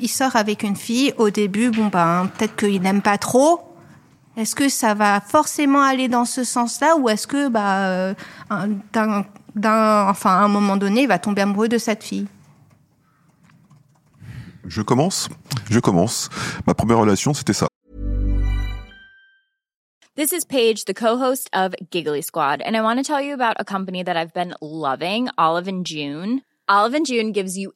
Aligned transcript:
Il 0.00 0.08
sort 0.08 0.36
avec 0.36 0.62
une 0.62 0.76
fille, 0.76 1.12
au 1.18 1.30
début, 1.30 1.70
bon 1.70 1.86
ben, 1.86 2.30
peut-être 2.36 2.56
qu'il 2.56 2.80
n'aime 2.82 3.02
pas 3.02 3.18
trop. 3.18 3.60
Est-ce 4.36 4.54
que 4.54 4.68
ça 4.68 4.94
va 4.94 5.20
forcément 5.20 5.82
aller 5.82 6.08
dans 6.08 6.24
ce 6.26 6.44
sens-là 6.44 6.96
ou 6.96 7.08
est-ce 7.08 7.26
que, 7.26 7.48
bah, 7.48 7.86
euh, 7.86 8.14
un- 8.50 8.68
d'un, 8.92 9.24
d'un- 9.54 10.08
enfin, 10.08 10.30
à 10.30 10.40
un 10.40 10.48
moment 10.48 10.76
donné, 10.76 11.02
il 11.02 11.08
va 11.08 11.18
tomber 11.18 11.42
amoureux 11.42 11.68
de 11.68 11.78
cette 11.78 12.04
fille? 12.04 12.26
Je 14.66 14.82
commence. 14.82 15.28
Je 15.70 15.78
commence. 15.80 16.28
Ma 16.66 16.74
première 16.74 16.98
relation, 16.98 17.32
c'était 17.32 17.52
ça. 17.54 17.68
This 20.16 20.32
is 20.32 20.46
Paige, 20.48 20.84
the 20.86 20.94
co-host 20.94 21.48
of 21.54 21.74
Giggly 21.90 22.22
Squad, 22.22 22.62
and 22.66 22.74
I 22.74 22.80
want 22.80 22.96
to 22.96 23.02
tell 23.02 23.20
you 23.22 23.34
about 23.34 23.54
a 23.58 23.64
company 23.64 24.02
that 24.02 24.16
I've 24.16 24.32
been 24.32 24.54
loving, 24.62 25.28
Olive 25.36 25.68
and 25.68 25.84
June. 25.84 26.40
Olive 26.68 26.94
and 26.94 27.04
June 27.06 27.32
gives 27.32 27.56
you 27.56 27.72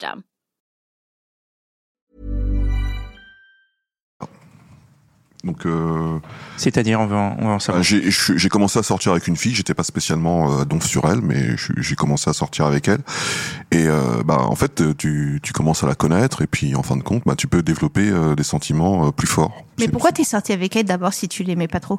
system. 0.00 0.24
Donc, 5.44 5.64
euh, 5.64 6.18
C'est-à-dire, 6.58 7.00
on 7.00 7.06
va 7.06 7.16
en, 7.16 7.36
on 7.38 7.46
va 7.48 7.54
en 7.54 7.58
savoir. 7.58 7.82
j'ai 7.82 8.10
je- 8.10 8.36
j'ai 8.36 8.48
commencé 8.50 8.78
à 8.78 8.82
sortir 8.82 9.12
avec 9.12 9.26
une 9.26 9.36
fille. 9.36 9.54
J'étais 9.54 9.72
pas 9.74 9.84
spécialement 9.84 10.60
euh, 10.60 10.64
donf 10.64 10.84
sur 10.84 11.08
elle, 11.10 11.20
mais 11.22 11.56
j'ai 11.78 11.94
commencé 11.94 12.28
à 12.28 12.32
sortir 12.34 12.66
avec 12.66 12.88
elle. 12.88 13.00
Et 13.70 13.86
euh, 13.86 14.22
bah, 14.24 14.38
en 14.40 14.54
fait, 14.54 14.96
tu, 14.98 15.40
tu 15.42 15.52
commences 15.52 15.82
à 15.82 15.86
la 15.86 15.94
connaître, 15.94 16.42
et 16.42 16.46
puis 16.46 16.74
en 16.74 16.82
fin 16.82 16.96
de 16.96 17.02
compte, 17.02 17.22
bah, 17.24 17.34
tu 17.36 17.46
peux 17.46 17.62
développer 17.62 18.10
euh, 18.10 18.34
des 18.34 18.42
sentiments 18.42 19.06
euh, 19.06 19.10
plus 19.12 19.26
forts. 19.26 19.52
Mais 19.78 19.86
C'est- 19.86 19.90
pourquoi 19.90 20.12
t'es 20.12 20.24
sorti 20.24 20.52
avec 20.52 20.76
elle 20.76 20.84
d'abord 20.84 21.14
si 21.14 21.26
tu 21.28 21.42
l'aimais 21.42 21.68
pas 21.68 21.80
trop? 21.80 21.98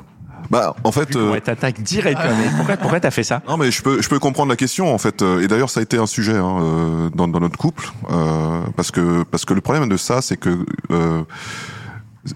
Bah, 0.50 0.76
en 0.84 0.92
fait. 0.92 1.16
euh, 1.16 1.32
Ouais, 1.32 1.42
t'attaques 1.42 1.82
direct. 1.82 2.20
même. 2.20 2.36
Pourquoi, 2.58 2.76
pourquoi 2.78 3.00
t'as 3.00 3.12
fait 3.12 3.24
ça? 3.24 3.42
Non 3.48 3.58
mais 3.58 3.70
je 3.72 3.82
peux 3.84 4.02
je 4.02 4.10
peux 4.10 4.18
comprendre 4.20 4.50
la 4.50 4.56
question 4.56 4.92
en 4.94 4.98
fait 4.98 5.22
Euh, 5.22 5.42
et 5.42 5.48
d'ailleurs 5.48 5.70
ça 5.70 5.80
a 5.80 5.84
été 5.84 5.98
un 5.98 6.08
sujet 6.08 6.36
hein, 6.36 6.58
euh, 6.62 7.10
dans, 7.14 7.28
dans 7.28 7.40
notre 7.40 7.58
couple 7.60 7.92
euh, 8.10 8.62
parce 8.76 8.90
que 8.92 9.22
parce 9.24 9.46
que 9.46 9.54
le 9.54 9.62
problème 9.62 9.88
de 9.88 9.98
ça 9.98 10.22
c'est 10.24 10.38
que 10.38 10.66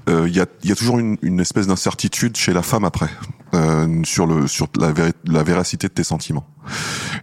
euh, 0.10 0.22
euh, 0.24 0.28
il 0.30 0.36
y 0.36 0.40
a 0.40 0.46
il 0.64 0.70
y 0.70 0.72
a 0.72 0.76
toujours 0.76 1.00
une, 1.00 1.18
une 1.22 1.40
espèce 1.40 1.68
d'incertitude 1.68 2.36
chez 2.38 2.54
la 2.54 2.62
femme 2.62 2.86
après 2.86 3.10
euh, 3.54 4.02
sur 4.04 4.26
le 4.26 4.48
sur 4.48 4.68
la, 4.80 4.94
la 5.26 5.44
véracité 5.44 5.88
de 5.88 5.94
tes 5.94 6.04
sentiments 6.04 6.48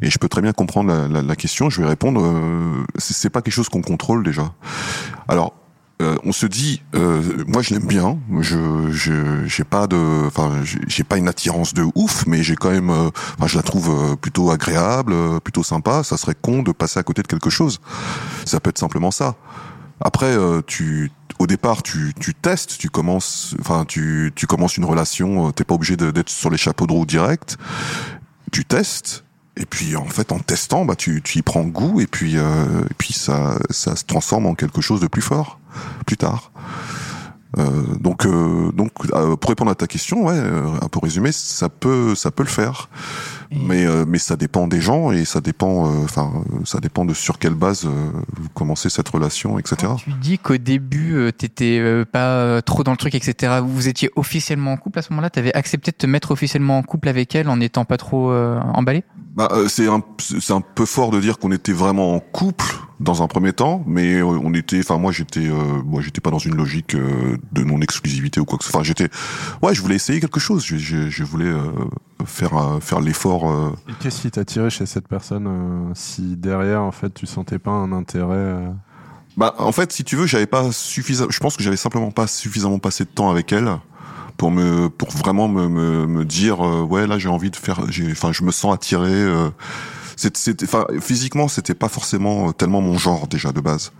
et 0.00 0.10
je 0.10 0.18
peux 0.18 0.28
très 0.28 0.42
bien 0.42 0.52
comprendre 0.52 0.92
la, 0.92 1.08
la, 1.08 1.22
la 1.22 1.36
question 1.36 1.70
je 1.70 1.80
vais 1.80 1.88
répondre 1.88 2.22
euh, 2.24 2.84
c'est 2.98 3.30
pas 3.30 3.42
quelque 3.42 3.54
chose 3.54 3.68
qu'on 3.68 3.82
contrôle 3.82 4.22
déjà 4.24 4.52
alors 5.28 5.54
euh, 6.00 6.16
on 6.24 6.32
se 6.32 6.46
dit, 6.46 6.82
euh, 6.96 7.44
moi 7.46 7.62
je 7.62 7.74
l'aime 7.74 7.86
bien, 7.86 8.18
je 8.40 8.90
j'ai 9.46 9.62
pas 9.62 9.86
de, 9.86 10.26
enfin 10.26 10.50
j'ai- 10.88 11.04
pas 11.04 11.16
une 11.16 11.28
attirance 11.28 11.74
de 11.74 11.84
ouf, 11.94 12.26
mais 12.26 12.42
j'ai 12.42 12.56
quand 12.56 12.70
même, 12.70 12.90
euh, 12.90 13.10
enfin 13.38 13.46
je 13.46 13.56
la 13.56 13.62
trouve 13.62 14.16
plutôt 14.16 14.50
agréable, 14.50 15.14
plutôt 15.44 15.62
sympa. 15.62 16.02
Ça 16.02 16.16
serait 16.16 16.34
con 16.34 16.64
de 16.64 16.72
passer 16.72 16.98
à 16.98 17.04
côté 17.04 17.22
de 17.22 17.28
quelque 17.28 17.50
chose. 17.50 17.78
Ça 18.46 18.58
peut 18.58 18.70
être 18.70 18.78
simplement 18.78 19.12
ça. 19.12 19.36
Après, 20.00 20.34
tu, 20.66 21.12
au 21.38 21.47
départ, 21.47 21.82
tu, 21.82 22.12
tu 22.20 22.34
testes, 22.34 22.78
tu 22.78 22.88
commences, 22.91 23.54
enfin 23.60 23.84
tu 23.87 24.32
tu 24.34 24.47
commences 24.47 24.76
une 24.76 24.84
relation. 24.84 25.48
euh, 25.48 25.53
T'es 25.53 25.65
pas 25.65 25.75
obligé 25.75 25.97
d'être 25.97 26.28
sur 26.28 26.50
les 26.50 26.59
chapeaux 26.59 26.87
de 26.87 26.93
roue 26.93 27.06
direct. 27.06 27.59
Tu 28.53 28.65
testes. 28.65 29.25
Et 29.56 29.66
puis 29.66 29.97
en 29.97 30.06
fait, 30.06 30.32
en 30.32 30.38
testant, 30.38 30.87
bah 30.87 30.97
tu, 30.97 31.21
tu 31.22 31.38
y 31.38 31.42
prends 31.42 31.65
goût 31.65 32.00
et 32.00 32.06
puis 32.06 32.38
euh, 32.38 32.84
et 32.91 32.94
puis 32.97 33.12
ça 33.12 33.59
ça 33.69 33.97
se 33.97 34.04
transforme 34.04 34.47
en 34.47 34.54
quelque 34.54 34.81
chose 34.81 35.00
de 35.00 35.06
plus 35.09 35.21
fort 35.22 35.59
plus 36.06 36.16
tard. 36.16 36.53
Euh, 37.58 37.96
donc, 38.00 38.24
euh, 38.24 38.72
donc, 38.72 38.90
euh, 39.12 39.36
pour 39.36 39.50
répondre 39.50 39.70
à 39.70 39.74
ta 39.74 39.86
question, 39.86 40.24
ouais, 40.26 40.34
euh, 40.36 40.66
un 40.80 40.88
peu 40.88 41.00
résumé, 41.00 41.32
ça 41.32 41.68
peut, 41.68 42.14
ça 42.14 42.30
peut 42.30 42.42
le 42.42 42.48
faire, 42.48 42.88
mais, 43.50 43.84
euh, 43.84 44.04
mais 44.06 44.18
ça 44.18 44.36
dépend 44.36 44.66
des 44.66 44.80
gens 44.80 45.12
et 45.12 45.24
ça 45.26 45.40
dépend, 45.40 45.86
euh, 45.86 46.04
enfin, 46.04 46.32
euh, 46.34 46.64
ça 46.64 46.80
dépend 46.80 47.04
de 47.04 47.12
sur 47.12 47.38
quelle 47.38 47.54
base 47.54 47.84
euh, 47.84 47.91
vous 48.38 48.48
commencez 48.54 48.88
cette 48.88 49.08
relation, 49.08 49.58
etc. 49.58 49.76
Quand 49.82 49.96
tu 49.96 50.12
dis 50.20 50.38
qu'au 50.38 50.56
début, 50.56 51.14
euh, 51.14 51.30
t'étais 51.30 51.78
euh, 51.78 52.04
pas 52.04 52.36
euh, 52.36 52.60
trop 52.62 52.84
dans 52.84 52.92
le 52.92 52.96
truc, 52.96 53.14
etc. 53.14 53.60
Vous 53.62 53.86
étiez 53.86 54.10
officiellement 54.16 54.72
en 54.72 54.76
couple 54.78 55.00
à 55.00 55.02
ce 55.02 55.10
moment-là? 55.12 55.28
T'avais 55.28 55.54
accepté 55.54 55.91
de 55.91 55.96
te 55.96 56.06
mettre 56.06 56.30
officiellement 56.30 56.78
en 56.78 56.82
couple 56.82 57.08
avec 57.08 57.34
elle 57.34 57.48
en 57.48 57.58
n'étant 57.58 57.84
pas 57.84 57.98
trop 57.98 58.30
euh, 58.30 58.58
emballé? 58.60 59.04
Bah, 59.34 59.48
euh, 59.53 59.66
c'est 59.66 59.88
un, 59.88 60.03
c'est 60.19 60.53
un 60.53 60.60
peu 60.60 60.84
fort 60.84 61.10
de 61.10 61.19
dire 61.19 61.38
qu'on 61.38 61.53
était 61.53 61.72
vraiment 61.72 62.15
en 62.15 62.20
couple 62.20 62.66
dans 63.00 63.22
un 63.22 63.26
premier 63.28 63.54
temps, 63.54 63.82
mais 63.87 64.16
euh, 64.16 64.25
on 64.26 64.53
était, 64.53 64.78
enfin 64.81 64.98
moi 64.98 65.10
j'étais, 65.10 65.48
euh, 65.48 65.82
moi 65.87 66.03
j'étais 66.03 66.20
pas 66.20 66.31
dans 66.31 66.38
une 66.38 66.54
logique 66.54 66.94
euh, 66.94 67.38
de 67.50 67.65
non 67.65 67.81
exclusivité 67.81 68.41
ou 68.41 68.44
quoi 68.44 68.59
que 68.59 68.65
ce 68.65 68.71
soit. 68.71 68.81
Enfin 68.81 68.84
j'étais, 68.87 69.09
ouais, 69.62 69.75
je 69.75 69.81
voulais 69.81 69.94
essayer 69.94 70.21
quelque 70.21 70.38
chose. 70.38 70.62
Je, 70.66 70.76
je, 70.76 71.09
je 71.09 71.25
voulais 71.25 71.47
euh, 71.47 71.62
faire 72.26 72.56
euh, 72.56 72.78
faire 72.81 73.00
l'effort. 73.00 73.50
euh, 73.50 73.71
Et 73.88 73.92
qu'est-ce 74.00 74.21
qui 74.21 74.31
t'a 74.31 74.44
tiré 74.44 74.69
chez 74.69 74.84
cette 74.84 75.09
personne 75.09 75.47
euh, 75.48 75.92
si 75.94 76.37
derrière, 76.37 76.82
en 76.82 76.92
fait, 76.92 77.15
tu 77.15 77.26
sentais 77.26 77.59
pas 77.59 77.71
un 77.71 77.92
intérêt 77.92 78.34
euh, 78.37 78.69
Bah, 79.38 79.54
en 79.59 79.72
fait, 79.72 79.92
si 79.92 80.04
tu 80.04 80.15
veux, 80.16 80.26
j'avais 80.26 80.47
pas 80.47 80.71
suffisamment. 80.72 81.31
Je 81.31 81.41
pense 81.41 81.56
que 81.56 81.62
j'avais 81.62 81.76
simplement 81.78 82.10
pas 82.10 82.26
suffisamment 82.26 82.78
passé 82.78 83.04
de 83.04 83.09
temps 83.09 83.31
avec 83.31 83.50
elle 83.53 83.78
pour 84.42 84.50
me, 84.50 84.88
pour 84.88 85.12
vraiment 85.12 85.47
me, 85.47 85.69
me, 85.69 86.04
me 86.08 86.25
dire, 86.25 86.66
euh, 86.66 86.82
ouais, 86.82 87.06
là, 87.06 87.16
j'ai 87.16 87.28
envie 87.28 87.53
de 87.53 87.54
faire. 87.54 87.78
Enfin, 88.10 88.32
je 88.32 88.42
me 88.42 88.50
sens 88.50 88.75
attiré. 88.75 89.12
euh, 89.12 89.50
c'était, 90.16 90.64
enfin, 90.64 90.84
physiquement, 91.00 91.47
c'était 91.47 91.76
pas 91.76 91.88
forcément 91.88 92.48
euh, 92.48 92.53
tellement 92.53 92.80
mon 92.80 92.98
genre 92.98 93.28
déjà 93.28 93.53
de 93.53 93.60
base. 93.60 93.92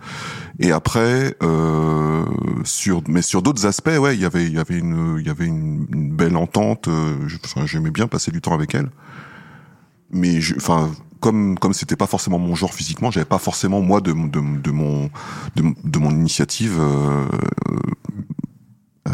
Et 0.59 0.73
après, 0.73 1.37
euh, 1.43 2.25
sur, 2.65 3.03
mais 3.07 3.21
sur 3.21 3.41
d'autres 3.41 3.65
aspects, 3.65 3.97
ouais, 3.97 4.15
il 4.15 4.21
y 4.21 4.25
avait, 4.25 4.45
il 4.45 4.53
y 4.53 4.59
avait 4.59 4.77
une, 4.79 5.15
il 5.17 5.25
y 5.25 5.29
avait 5.29 5.45
une, 5.45 5.85
belle 6.13 6.35
entente. 6.35 6.89
Enfin, 6.89 7.65
j'aimais 7.65 7.91
bien 7.91 8.07
passer 8.07 8.29
du 8.29 8.41
temps 8.41 8.53
avec 8.53 8.75
elle. 8.75 8.89
Mais, 10.11 10.39
enfin, 10.57 10.91
comme 11.23 11.57
comme 11.57 11.73
c'était 11.73 11.95
pas 11.95 12.05
forcément 12.05 12.37
mon 12.37 12.53
genre 12.53 12.73
physiquement, 12.73 13.09
j'avais 13.09 13.25
pas 13.25 13.37
forcément 13.37 13.79
moi 13.79 14.01
de 14.01 14.11
de, 14.11 14.61
de 14.61 14.71
mon 14.71 15.09
de, 15.55 15.63
de 15.85 15.99
mon 15.99 16.11
initiative 16.11 16.77
euh, 16.81 17.25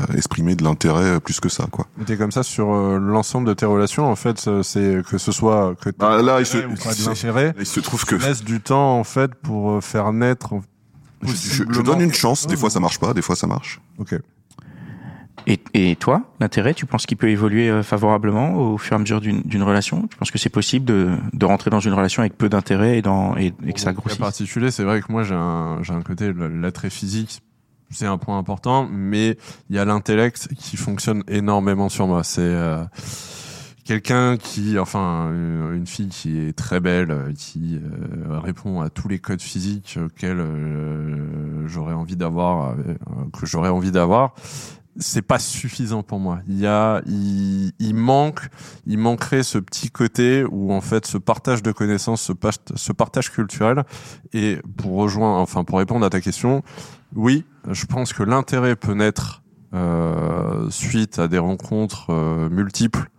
euh, 0.09 0.13
exprimé 0.15 0.55
de 0.55 0.63
l'intérêt 0.63 1.19
plus 1.19 1.39
que 1.39 1.49
ça 1.49 1.65
quoi. 1.71 1.87
T'es 2.05 2.17
comme 2.17 2.31
ça 2.31 2.43
sur 2.43 2.73
euh, 2.73 2.97
l'ensemble 2.99 3.47
de 3.47 3.53
tes 3.53 3.65
relations, 3.65 4.05
en 4.09 4.15
fait, 4.15 4.47
euh, 4.47 4.63
c'est 4.63 5.01
que 5.09 5.17
ce 5.17 5.31
soit 5.31 5.75
que 5.81 5.89
Bah, 5.97 6.21
là, 6.21 6.39
il 6.39 6.45
se, 6.45 6.57
ou 6.57 6.61
pas 6.61 6.93
de 6.93 7.53
il 7.59 7.65
se 7.65 7.79
trouve 7.79 8.05
que 8.05 8.15
tu 8.15 8.21
laisses 8.27 8.43
du 8.43 8.61
temps, 8.61 8.97
en 8.99 9.03
fait, 9.03 9.33
pour 9.35 9.71
euh, 9.71 9.81
faire 9.81 10.11
naître. 10.13 10.53
je, 11.21 11.27
je- 11.27 11.33
je 11.33 11.63
possiblement- 11.63 11.83
donne 11.83 12.01
une 12.01 12.13
chance. 12.13 12.47
Des 12.47 12.53
Ouais. 12.53 12.59
fois 12.59 12.69
ça 12.69 12.79
marche 12.79 12.99
pas, 12.99 13.13
des 13.13 13.21
fois 13.21 13.35
ça 13.35 13.47
marche. 13.47 13.81
Ok. 13.97 14.15
Et, 15.47 15.59
et 15.73 15.95
toi, 15.95 16.23
l'intérêt, 16.41 16.73
tu 16.73 16.85
penses 16.85 17.05
qu'il 17.05 17.17
peut 17.17 17.29
évoluer 17.29 17.69
euh, 17.69 17.81
favorablement 17.81 18.55
au 18.55 18.77
fur 18.77 18.93
et 18.93 18.95
à 18.97 18.99
mesure 18.99 19.21
d'une 19.21 19.41
d'une 19.41 19.63
relation? 19.63 20.05
Tu 20.07 20.17
penses 20.17 20.31
que 20.31 20.37
c'est 20.37 20.49
possible 20.49 20.85
de, 20.85 21.15
de 21.33 21.45
rentrer 21.45 21.69
dans 21.71 21.79
une 21.79 21.93
relation 21.93 22.21
avec 22.21 22.37
peu 22.37 22.49
d'intérêt 22.49 22.97
et, 22.97 23.01
dans, 23.01 23.35
et, 23.37 23.53
et 23.65 23.73
que 23.73 23.79
ça 23.79 23.91
En 23.91 23.93
grossisse? 23.93 24.19
particulier, 24.19 24.69
c'est 24.69 24.83
vrai 24.83 25.01
que 25.01 25.09
moi, 25.11 25.23
j'ai 25.23 25.35
un, 25.35 25.79
j'ai 25.81 25.93
un 25.93 26.01
côté, 26.01 26.33
l'attrait 26.33 26.89
physique, 26.89 27.41
c'est 27.91 28.05
un 28.05 28.17
point 28.17 28.37
important, 28.37 28.87
mais 28.91 29.37
il 29.69 29.75
y 29.75 29.79
a 29.79 29.85
l'intellect 29.85 30.49
qui 30.55 30.77
fonctionne 30.77 31.23
énormément 31.27 31.89
sur 31.89 32.07
moi. 32.07 32.23
C'est 32.23 32.41
euh, 32.41 32.83
quelqu'un 33.83 34.37
qui, 34.37 34.77
enfin, 34.77 35.31
une 35.31 35.87
fille 35.87 36.09
qui 36.09 36.39
est 36.39 36.53
très 36.53 36.79
belle, 36.79 37.11
euh, 37.11 37.33
qui 37.35 37.79
euh, 37.79 38.39
répond 38.39 38.81
à 38.81 38.89
tous 38.89 39.07
les 39.07 39.19
codes 39.19 39.41
physiques 39.41 39.97
auxquels 40.03 40.45
j'aurais 41.65 41.93
envie 41.93 42.15
d'avoir, 42.15 42.75
que 43.33 43.45
j'aurais 43.45 43.69
envie 43.69 43.91
d'avoir. 43.91 44.33
C'est 44.97 45.21
pas 45.21 45.39
suffisant 45.39 46.03
pour 46.03 46.19
moi. 46.19 46.39
Il 46.47 46.59
y 46.59 46.67
a, 46.67 47.01
il, 47.05 47.93
manque, 47.93 48.41
il 48.85 48.97
manquerait 48.97 49.43
ce 49.43 49.57
petit 49.57 49.89
côté 49.89 50.43
où 50.43 50.73
en 50.73 50.81
fait 50.81 51.05
ce 51.05 51.17
partage 51.17 51.63
de 51.63 51.71
connaissances, 51.71 52.21
ce, 52.21 52.33
ce 52.75 52.91
partage 52.91 53.31
culturel. 53.31 53.83
Et 54.33 54.57
pour 54.77 54.93
rejoindre, 54.93 55.39
enfin 55.39 55.63
pour 55.63 55.77
répondre 55.77 56.05
à 56.05 56.09
ta 56.09 56.21
question, 56.21 56.63
oui, 57.15 57.45
je 57.69 57.85
pense 57.85 58.13
que 58.13 58.23
l'intérêt 58.23 58.75
peut 58.75 58.93
naître 58.93 59.41
euh, 59.73 60.69
suite 60.69 61.19
à 61.19 61.27
des 61.27 61.37
rencontres 61.37 62.07
euh, 62.09 62.49
multiples 62.49 63.09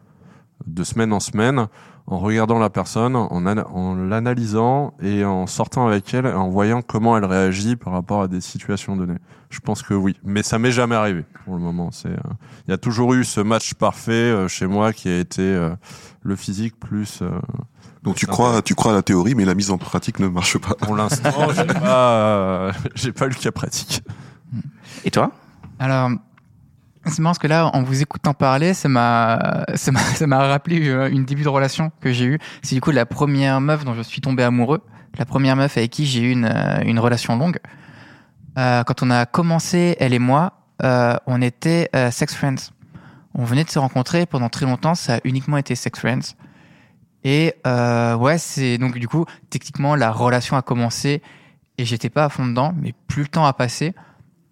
de 0.67 0.85
semaine 0.85 1.13
en 1.13 1.21
semaine, 1.21 1.69
en 2.11 2.19
regardant 2.19 2.59
la 2.59 2.71
personne, 2.71 3.15
en, 3.15 3.29
en 3.31 3.95
l'analysant 3.95 4.95
et 5.01 5.25
en 5.25 5.47
sortant 5.47 5.87
avec 5.87 6.13
elle, 6.13 6.27
en 6.27 6.51
voyant 6.51 6.83
comment 6.83 7.17
elle 7.17 7.25
réagit 7.25 7.77
par 7.77 7.93
rapport 7.93 8.23
à 8.23 8.29
des 8.29 8.41
situations 8.41 8.97
données. 8.97 9.19
Je 9.49 9.61
pense 9.61 9.83
que 9.83 9.95
oui, 9.95 10.17
mais 10.25 10.43
ça 10.43 10.59
m'est 10.59 10.73
jamais 10.73 10.97
arrivé 10.97 11.25
pour 11.45 11.55
le 11.55 11.61
moment. 11.61 11.93
C'est, 11.93 12.09
euh, 12.09 12.33
il 12.67 12.73
y 12.73 12.75
a 12.75 12.79
toujours 12.79 13.15
eu 13.15 13.25
ce 13.25 13.41
match 13.41 13.75
parfait 13.75 14.13
euh, 14.13 14.49
chez 14.49 14.67
moi 14.67 14.93
qui 14.93 15.09
a 15.09 15.19
été 15.19 15.43
euh, 15.43 15.71
le 16.23 16.35
physique 16.35 16.79
plus. 16.81 17.23
donc 18.03 18.17
tu 18.17 18.27
crois, 18.27 18.61
tu 18.61 18.75
crois 18.75 18.91
à 18.91 18.95
la 18.97 19.03
théorie, 19.03 19.37
mais 19.37 19.45
la 19.45 19.55
mise 19.55 19.71
en 19.71 19.79
pratique 19.79 20.19
ne 20.19 20.27
marche 20.27 20.59
pas. 20.59 20.75
Pour 20.75 20.97
l'instant, 20.97 21.53
j'ai 21.55 21.65
pas, 21.81 22.73
j'ai 22.97 23.13
pas 23.13 23.27
eu 23.27 23.31
le 23.31 23.35
cas 23.37 23.53
pratique. 23.53 24.03
Et 25.05 25.13
toi? 25.13 25.31
Alors, 25.79 26.11
c'est 27.07 27.21
marrant 27.21 27.31
parce 27.31 27.39
que 27.39 27.47
là, 27.47 27.71
en 27.75 27.83
vous 27.83 28.03
écoutant 28.03 28.35
parler, 28.35 28.75
ça 28.75 28.89
m'a, 28.89 29.65
ça 29.75 30.27
m'a, 30.27 30.39
rappelé 30.39 30.89
euh, 30.89 31.11
une 31.11 31.25
début 31.25 31.43
de 31.43 31.49
relation 31.49 31.91
que 32.01 32.13
j'ai 32.13 32.27
eue. 32.27 32.39
C'est 32.63 32.75
du 32.75 32.81
coup 32.81 32.91
la 32.91 33.07
première 33.07 33.61
meuf 33.61 33.85
dont 33.85 33.95
je 33.95 34.03
suis 34.03 34.21
tombé 34.21 34.43
amoureux. 34.43 34.83
La 35.19 35.25
première 35.25 35.57
meuf 35.57 35.77
avec 35.77 35.91
qui 35.91 36.07
j'ai 36.07 36.21
eu 36.21 36.31
une, 36.31 36.45
euh, 36.45 36.81
une 36.85 36.99
relation 36.99 37.37
longue. 37.37 37.59
Euh, 38.59 38.85
quand 38.85 39.03
on 39.03 39.11
a 39.11 39.27
commencé, 39.27 39.97
elle 39.99 40.13
et 40.13 40.19
moi, 40.19 40.61
euh, 40.83 41.17
on 41.27 41.43
était 41.43 41.89
euh, 41.95 42.11
sex 42.11 42.35
friends. 42.35 42.73
On 43.35 43.45
venait 43.45 43.65
de 43.65 43.71
se 43.71 43.79
rencontrer 43.79 44.27
pendant 44.27 44.49
très 44.49 44.67
longtemps, 44.67 44.95
ça 44.95 45.17
a 45.17 45.21
uniquement 45.25 45.57
été 45.57 45.75
sex 45.75 45.99
friends. 45.99 46.35
Et 47.23 47.55
euh, 47.67 48.17
ouais, 48.17 48.39
c'est 48.39 48.79
donc 48.79 48.99
du 48.99 49.07
coup, 49.07 49.27
techniquement, 49.51 49.95
la 49.95 50.11
relation 50.11 50.57
a 50.57 50.63
commencé 50.63 51.23
et 51.79 51.85
j'étais 51.85 52.11
pas 52.11 52.25
à 52.25 52.29
fond 52.29 52.47
dedans, 52.47 52.75
mais 52.77 52.95
plus 53.09 53.23
le 53.23 53.29
temps 53.29 53.45
a 53.45 53.53
passé, 53.53 53.95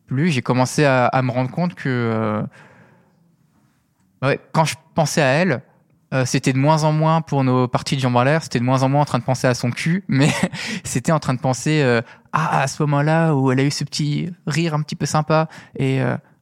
plus 0.08 0.30
j'ai 0.30 0.42
commencé 0.42 0.84
à, 0.84 1.06
à, 1.06 1.22
me 1.22 1.30
rendre 1.30 1.50
compte 1.50 1.74
que 1.74 2.42
euh, 4.24 4.36
quand 4.52 4.64
je 4.64 4.74
pensais 4.94 5.22
à 5.22 5.26
elle, 5.26 5.62
euh, 6.14 6.24
c'était 6.24 6.52
de 6.52 6.58
moins 6.58 6.84
en 6.84 6.92
moins 6.92 7.20
pour 7.20 7.44
nos 7.44 7.68
parties 7.68 7.96
de 7.96 8.00
jambes 8.00 8.16
en 8.16 8.24
l'air, 8.24 8.42
c'était 8.42 8.58
de 8.58 8.64
moins 8.64 8.82
en 8.82 8.88
moins 8.88 9.02
en 9.02 9.04
train 9.04 9.18
de 9.18 9.24
penser 9.24 9.46
à 9.46 9.54
son 9.54 9.70
cul, 9.70 10.04
mais 10.08 10.30
c'était 10.84 11.12
en 11.12 11.20
train 11.20 11.34
de 11.34 11.40
penser 11.40 11.82
euh, 11.82 12.00
ah 12.32 12.60
à 12.62 12.66
ce 12.66 12.82
moment-là 12.82 13.34
où 13.34 13.52
elle 13.52 13.60
a 13.60 13.64
eu 13.64 13.70
ce 13.70 13.84
petit 13.84 14.30
rire 14.46 14.74
un 14.74 14.82
petit 14.82 14.96
peu 14.96 15.06
sympa 15.06 15.48
et 15.78 16.00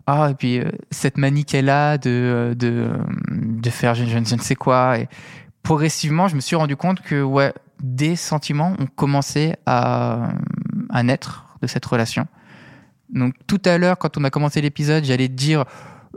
ah 0.09 0.29
et 0.31 0.35
puis 0.35 0.61
cette 0.91 1.17
manie 1.17 1.45
qu'elle 1.45 1.71
a 1.71 1.97
de 1.97 2.55
de 2.59 2.91
de 3.31 3.71
faire 3.71 3.95
je, 3.95 4.19
ne 4.19 4.41
sais 4.41 4.57
quoi 4.57 4.97
progressivement 5.63 6.27
je 6.27 6.35
me 6.35 6.41
suis 6.41 6.57
rendu 6.57 6.75
compte 6.77 7.01
que 7.03 7.23
ouais 7.23 7.55
des 7.81 8.17
sentiments 8.17 8.75
ont 8.81 8.87
commencé 8.87 9.55
à 9.65 10.31
à 10.91 11.03
naître 11.05 11.47
de 11.63 11.69
cette 11.69 11.87
relation 11.87 12.27
donc 13.11 13.35
tout 13.47 13.61
à 13.65 13.79
l'heure, 13.79 13.99
quand 13.99 14.17
on 14.19 14.25
a 14.25 14.31
commencé 14.31 14.61
l'épisode, 14.61 15.05
j'allais 15.05 15.29
dire, 15.29 15.65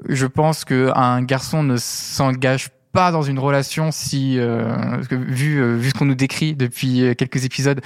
je 0.08 0.26
pense 0.26 0.66
qu'un 0.66 1.22
garçon 1.22 1.64
ne 1.64 1.78
s'engage 1.78 2.70
pas 2.92 3.12
dans 3.12 3.22
une 3.22 3.40
relation 3.40 3.92
si, 3.92 4.40
euh, 4.40 4.98
vu, 5.12 5.62
euh, 5.62 5.76
vu 5.76 5.90
ce 5.90 5.94
qu'on 5.94 6.06
nous 6.06 6.16
décrit 6.16 6.56
depuis 6.56 7.04
euh, 7.04 7.14
quelques 7.14 7.46
épisodes, 7.46 7.82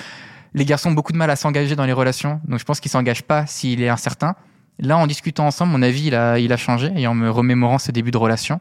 les 0.54 0.66
garçons 0.66 0.90
ont 0.90 0.94
beaucoup 0.94 1.12
de 1.12 1.18
mal 1.18 1.30
à 1.30 1.36
s'engager 1.36 1.76
dans 1.76 1.86
les 1.86 1.94
relations. 1.94 2.40
Donc 2.48 2.60
je 2.60 2.64
pense 2.64 2.80
qu'il 2.80 2.92
s'engage 2.92 3.24
pas 3.24 3.46
s'il 3.46 3.82
est 3.82 3.90
incertain. 3.90 4.36
Là, 4.80 4.98
en 4.98 5.08
discutant 5.08 5.46
ensemble, 5.46 5.72
mon 5.72 5.82
avis, 5.82 6.08
il 6.08 6.16
a, 6.16 6.40
il 6.40 6.52
a 6.54 6.58
changé 6.58 6.92
et 6.96 7.06
en 7.08 7.14
me 7.14 7.30
remémorant 7.30 7.80
ce 7.80 7.92
début 7.92 8.12
de 8.12 8.18
relation, 8.18 8.60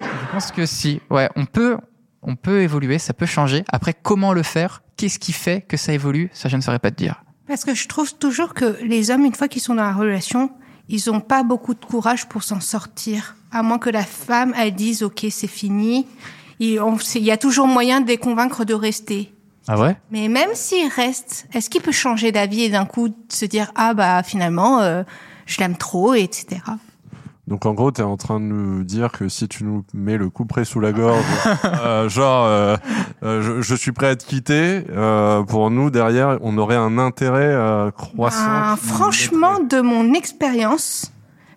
je 0.00 0.32
pense 0.32 0.52
que 0.52 0.64
si, 0.64 1.00
ouais, 1.10 1.28
on 1.36 1.44
peut, 1.44 1.76
on 2.22 2.36
peut 2.36 2.62
évoluer, 2.62 2.98
ça 2.98 3.12
peut 3.12 3.26
changer. 3.26 3.64
Après, 3.70 3.94
comment 3.94 4.32
le 4.32 4.42
faire? 4.42 4.82
Qu'est-ce 4.96 5.18
qui 5.18 5.32
fait 5.32 5.60
que 5.62 5.76
ça 5.76 5.92
évolue? 5.92 6.30
Ça, 6.32 6.48
je 6.48 6.56
ne 6.56 6.62
saurais 6.62 6.78
pas 6.78 6.90
te 6.90 6.96
dire. 6.96 7.22
Parce 7.50 7.64
que 7.64 7.74
je 7.74 7.88
trouve 7.88 8.14
toujours 8.14 8.54
que 8.54 8.76
les 8.80 9.10
hommes, 9.10 9.24
une 9.24 9.34
fois 9.34 9.48
qu'ils 9.48 9.60
sont 9.60 9.74
dans 9.74 9.82
la 9.82 9.92
relation, 9.92 10.52
ils 10.88 11.02
n'ont 11.08 11.18
pas 11.18 11.42
beaucoup 11.42 11.74
de 11.74 11.84
courage 11.84 12.28
pour 12.28 12.44
s'en 12.44 12.60
sortir. 12.60 13.34
À 13.50 13.64
moins 13.64 13.80
que 13.80 13.90
la 13.90 14.04
femme, 14.04 14.54
elle 14.56 14.72
dise, 14.72 15.02
OK, 15.02 15.26
c'est 15.30 15.48
fini. 15.48 16.06
Il 16.60 16.78
y 17.16 17.30
a 17.32 17.36
toujours 17.36 17.66
moyen 17.66 18.02
de 18.02 18.06
les 18.06 18.18
convaincre 18.18 18.64
de 18.64 18.72
rester. 18.72 19.34
Ah 19.66 19.80
ouais? 19.80 19.96
Mais 20.12 20.28
même 20.28 20.50
s'il 20.54 20.86
reste, 20.86 21.48
est-ce 21.52 21.68
qu'il 21.68 21.82
peut 21.82 21.90
changer 21.90 22.30
d'avis 22.30 22.62
et 22.62 22.68
d'un 22.68 22.86
coup 22.86 23.08
se 23.28 23.46
dire, 23.46 23.72
ah 23.74 23.94
bah 23.94 24.22
finalement, 24.22 24.78
euh, 24.78 25.02
je 25.46 25.58
l'aime 25.58 25.76
trop, 25.76 26.14
etc. 26.14 26.60
Donc 27.50 27.66
en 27.66 27.74
gros, 27.74 27.90
tu 27.90 28.00
es 28.00 28.04
en 28.04 28.16
train 28.16 28.38
de 28.38 28.44
nous 28.44 28.84
dire 28.84 29.10
que 29.10 29.28
si 29.28 29.48
tu 29.48 29.64
nous 29.64 29.84
mets 29.92 30.16
le 30.16 30.30
coup 30.30 30.46
près 30.46 30.64
sous 30.64 30.78
la 30.78 30.92
gorge, 30.92 31.24
euh, 31.64 32.08
genre 32.08 32.46
euh, 32.46 32.76
euh, 33.24 33.42
je, 33.42 33.60
je, 33.60 33.74
suis 33.74 33.90
prêt 33.90 34.06
à 34.06 34.16
te 34.16 34.24
quitter, 34.24 34.84
euh, 34.90 35.42
pour 35.42 35.68
nous 35.70 35.90
derrière, 35.90 36.38
on 36.42 36.56
aurait 36.56 36.76
un 36.76 36.96
intérêt 36.96 37.42
euh, 37.42 37.90
croissant. 37.90 38.46
Ben, 38.46 38.76
franchement, 38.76 39.58
de 39.58 39.80
mon 39.80 40.14
expérience, 40.14 41.12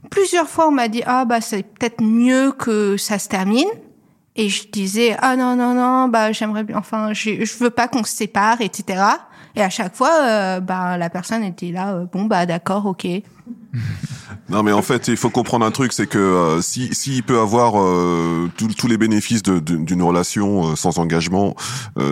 plusieurs 0.10 0.50
fois 0.50 0.68
on 0.68 0.72
m'a 0.72 0.88
dit 0.88 1.04
ah 1.06 1.26
bah 1.26 1.42
c'est 1.42 1.64
peut-être 1.64 2.02
mieux 2.02 2.52
que 2.52 2.98
ça 2.98 3.20
se 3.20 3.30
termine. 3.30 3.70
Et 4.36 4.50
je 4.50 4.68
disais 4.68 5.16
ah 5.20 5.36
non 5.36 5.56
non 5.56 5.76
non 5.76 6.08
bah 6.08 6.32
j'aimerais 6.32 6.64
bien 6.64 6.78
enfin 6.78 7.14
je 7.14 7.46
je 7.46 7.58
veux 7.58 7.70
pas 7.70 7.88
qu'on 7.88 8.04
se 8.04 8.16
sépare 8.16 8.62
etc. 8.62 9.04
Et 9.56 9.62
à 9.62 9.70
chaque 9.70 9.96
fois 9.96 10.10
euh, 10.24 10.60
bah 10.60 10.98
la 10.98 11.10
personne 11.12 11.44
était 11.44 11.72
là 11.72 11.94
euh, 11.94 12.06
bon 12.12 12.26
bah 12.26 12.46
d'accord 12.46 12.86
ok. 12.88 13.06
Non, 14.54 14.62
mais 14.62 14.72
en 14.72 14.84
fait, 14.84 15.08
il 15.08 15.18
faut 15.18 15.32
comprendre 15.32 15.66
un 15.66 15.72
truc, 15.72 15.94
c'est 15.94 16.06
que 16.06 16.20
euh, 16.20 16.62
si 16.62 16.94
s'il 16.94 17.24
peut 17.24 17.40
avoir 17.40 17.82
euh, 17.82 18.48
tous 18.56 18.88
les 18.88 19.00
bénéfices 19.00 19.42
d'une 19.42 20.04
relation 20.04 20.70
euh, 20.70 20.76
sans 20.76 21.00
engagement, 21.00 21.56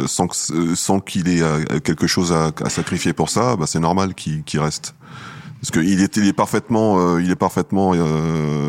sans 0.07 0.27
sans 0.73 0.99
qu'il 0.99 1.29
ait 1.29 1.43
quelque 1.83 2.07
chose 2.07 2.33
à, 2.33 2.51
sacrifier 2.69 3.13
pour 3.13 3.29
ça, 3.29 3.55
bah, 3.57 3.67
c'est 3.67 3.79
normal 3.79 4.15
qu'il 4.15 4.43
qu 4.43 4.57
reste. 4.57 4.95
Parce 5.61 5.71
qu'il 5.71 6.01
est, 6.01 6.17
il 6.17 6.27
est 6.27 6.33
parfaitement, 6.33 7.19
il 7.19 7.29
est 7.29 7.35
parfaitement, 7.35 7.89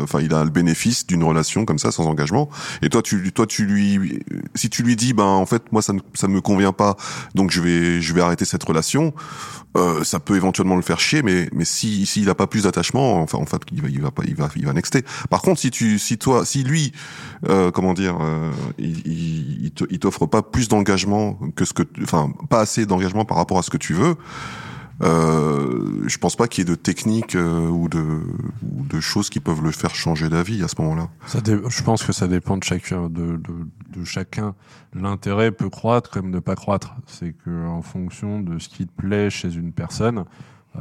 enfin, 0.03 0.21
il 0.21 0.33
a 0.33 0.43
le 0.43 0.51
bénéfice 0.51 1.07
d'une 1.07 1.23
relation 1.23 1.65
comme 1.65 1.79
ça, 1.79 1.91
sans 1.91 2.05
engagement. 2.05 2.49
Et 2.83 2.89
toi, 2.89 3.01
tu, 3.01 3.31
toi, 3.31 3.47
tu 3.47 3.65
lui, 3.65 4.19
si 4.53 4.69
tu 4.69 4.83
lui 4.83 4.95
dis, 4.95 5.13
ben, 5.13 5.23
en 5.23 5.45
fait, 5.47 5.71
moi, 5.71 5.81
ça 5.81 5.93
ne, 5.93 5.99
ça 6.13 6.27
me 6.27 6.39
convient 6.39 6.71
pas, 6.71 6.95
donc 7.33 7.51
je 7.51 7.61
vais, 7.61 8.01
je 8.01 8.13
vais 8.13 8.21
arrêter 8.21 8.45
cette 8.45 8.63
relation. 8.63 9.13
Euh, 9.75 10.03
ça 10.03 10.19
peut 10.19 10.35
éventuellement 10.35 10.75
le 10.75 10.83
faire 10.83 10.99
chier, 10.99 11.23
mais 11.23 11.49
mais 11.51 11.65
si 11.65 12.05
s'il 12.05 12.29
a 12.29 12.35
pas 12.35 12.45
plus 12.45 12.63
d'attachement, 12.63 13.21
enfin 13.21 13.39
en 13.39 13.45
fait 13.47 13.61
il 13.71 13.81
va 13.81 13.89
il 13.89 14.01
va 14.01 14.11
pas 14.11 14.23
il 14.25 14.35
va 14.35 14.49
il 14.55 14.65
va 14.65 14.73
nexter. 14.73 15.01
Par 15.31 15.41
contre, 15.41 15.59
si 15.59 15.71
tu 15.71 15.97
si 15.97 16.19
toi 16.19 16.45
si 16.45 16.63
lui 16.63 16.93
euh, 17.49 17.71
comment 17.71 17.93
dire 17.93 18.17
euh, 18.21 18.51
il, 18.77 19.71
il 19.89 19.99
t'offre 19.99 20.27
pas 20.27 20.43
plus 20.43 20.67
d'engagement 20.67 21.39
que 21.55 21.65
ce 21.65 21.73
que 21.73 21.83
enfin 22.03 22.31
pas 22.49 22.59
assez 22.59 22.85
d'engagement 22.85 23.25
par 23.25 23.37
rapport 23.37 23.57
à 23.57 23.63
ce 23.63 23.71
que 23.71 23.77
tu 23.77 23.93
veux. 23.93 24.15
Euh, 25.03 26.07
je 26.07 26.17
pense 26.17 26.35
pas 26.35 26.47
qu'il 26.47 26.63
y 26.63 26.71
ait 26.71 26.75
de 26.75 26.79
techniques 26.79 27.35
euh, 27.35 27.67
ou, 27.67 27.89
de, 27.89 28.99
choses 28.99 29.29
qui 29.29 29.39
peuvent 29.39 29.63
le 29.63 29.71
faire 29.71 29.95
changer 29.95 30.29
d'avis 30.29 30.63
à 30.63 30.67
ce 30.67 30.81
moment-là. 30.81 31.09
Je 31.27 31.83
pense 31.83 32.03
que 32.03 32.13
ça 32.13 32.27
dépend 32.27 32.57
de 32.57 32.63
chacun. 32.63 33.09
De, 33.09 33.39
chacun, 34.05 34.55
l'intérêt 34.93 35.51
peut 35.51 35.69
croître 35.69 36.09
comme 36.09 36.29
ne 36.29 36.39
pas 36.39 36.55
croître. 36.55 36.95
C'est 37.05 37.33
que 37.33 37.67
en 37.67 37.81
fonction 37.81 38.39
de 38.39 38.59
ce 38.59 38.69
qui 38.69 38.87
te 38.87 38.91
plaît 38.93 39.29
chez 39.29 39.53
une 39.53 39.73
personne, 39.73 40.25
euh, 40.75 40.79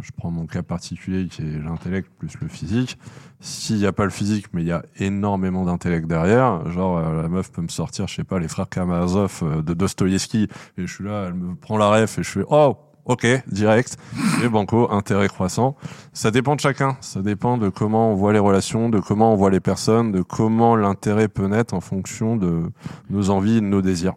je 0.00 0.10
prends 0.16 0.30
mon 0.30 0.46
cas 0.46 0.62
particulier 0.62 1.26
qui 1.26 1.42
est 1.42 1.58
l'intellect 1.58 2.08
plus 2.18 2.32
le 2.40 2.48
physique. 2.48 2.98
S'il 3.40 3.76
n'y 3.76 3.86
a 3.86 3.92
pas 3.92 4.04
le 4.04 4.10
physique, 4.10 4.46
mais 4.52 4.62
il 4.62 4.68
y 4.68 4.72
a 4.72 4.84
énormément 4.98 5.64
d'intellect 5.64 6.06
derrière, 6.06 6.70
genre 6.70 7.00
la 7.00 7.28
meuf 7.28 7.52
peut 7.52 7.60
me 7.60 7.68
sortir, 7.68 8.08
je 8.08 8.14
sais 8.14 8.24
pas, 8.24 8.38
les 8.38 8.48
frères 8.48 8.68
Karamazov 8.68 9.40
euh, 9.42 9.62
de 9.62 9.74
Dostoïevski, 9.74 10.48
et 10.78 10.86
je 10.86 10.94
suis 10.94 11.04
là, 11.04 11.26
elle 11.26 11.34
me 11.34 11.54
prend 11.54 11.76
la 11.76 11.90
ref 11.90 12.18
et 12.18 12.22
je 12.22 12.30
fais 12.30 12.44
oh 12.48 12.76
ok, 13.04 13.26
direct, 13.50 13.96
et 14.42 14.48
banco, 14.48 14.90
intérêt 14.90 15.28
croissant. 15.28 15.76
Ça 16.12 16.30
dépend 16.30 16.54
de 16.56 16.60
chacun, 16.60 16.96
ça 17.00 17.20
dépend 17.20 17.58
de 17.58 17.68
comment 17.68 18.10
on 18.10 18.14
voit 18.14 18.32
les 18.32 18.38
relations, 18.38 18.88
de 18.88 19.00
comment 19.00 19.32
on 19.32 19.36
voit 19.36 19.50
les 19.50 19.60
personnes, 19.60 20.12
de 20.12 20.22
comment 20.22 20.76
l'intérêt 20.76 21.28
peut 21.28 21.46
naître 21.46 21.74
en 21.74 21.80
fonction 21.80 22.36
de 22.36 22.70
nos 23.10 23.30
envies, 23.30 23.60
de 23.60 23.66
nos 23.66 23.82
désirs. 23.82 24.14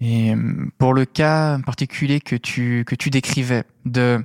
Et 0.00 0.34
pour 0.78 0.94
le 0.94 1.04
cas 1.04 1.58
particulier 1.64 2.20
que 2.20 2.36
tu 2.36 2.84
que 2.86 2.94
tu 2.94 3.10
décrivais, 3.10 3.64
de 3.84 4.24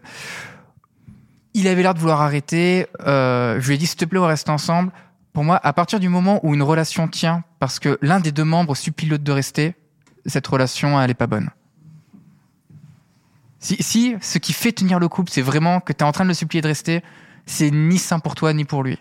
il 1.53 1.67
avait 1.67 1.83
l'air 1.83 1.93
de 1.93 1.99
vouloir 1.99 2.21
arrêter. 2.21 2.87
Euh, 3.05 3.59
je 3.59 3.67
lui 3.67 3.75
ai 3.75 3.77
dit 3.77 3.85
s'il 3.85 3.97
te 3.97 4.05
plaît, 4.05 4.19
on 4.19 4.25
reste 4.25 4.49
ensemble. 4.49 4.91
Pour 5.33 5.43
moi, 5.43 5.59
à 5.63 5.73
partir 5.73 5.99
du 5.99 6.09
moment 6.09 6.39
où 6.43 6.53
une 6.53 6.61
relation 6.61 7.07
tient, 7.07 7.43
parce 7.59 7.79
que 7.79 7.97
l'un 8.01 8.19
des 8.19 8.31
deux 8.31 8.43
membres 8.43 8.75
supplie 8.75 9.07
l'autre 9.07 9.23
de 9.23 9.31
rester, 9.31 9.75
cette 10.25 10.45
relation, 10.45 11.01
elle 11.01 11.09
est 11.09 11.15
pas 11.15 11.27
bonne. 11.27 11.49
Si, 13.63 13.77
si 13.79 14.15
ce 14.19 14.39
qui 14.39 14.51
fait 14.51 14.73
tenir 14.73 14.99
le 14.99 15.07
couple, 15.07 15.31
c'est 15.31 15.41
vraiment 15.41 15.79
que 15.79 15.93
tu 15.93 15.99
es 15.99 16.03
en 16.03 16.11
train 16.11 16.25
de 16.25 16.27
le 16.27 16.33
supplier 16.33 16.61
de 16.61 16.67
rester, 16.67 17.01
c'est 17.45 17.71
ni 17.71 17.97
sain 17.97 18.19
pour 18.19 18.35
toi 18.35 18.51
ni 18.51 18.65
pour 18.65 18.83
lui. 18.83 18.99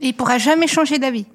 Et 0.00 0.08
il 0.08 0.12
pourra 0.12 0.38
jamais 0.38 0.66
changer 0.66 0.98
d'avis. 0.98 1.26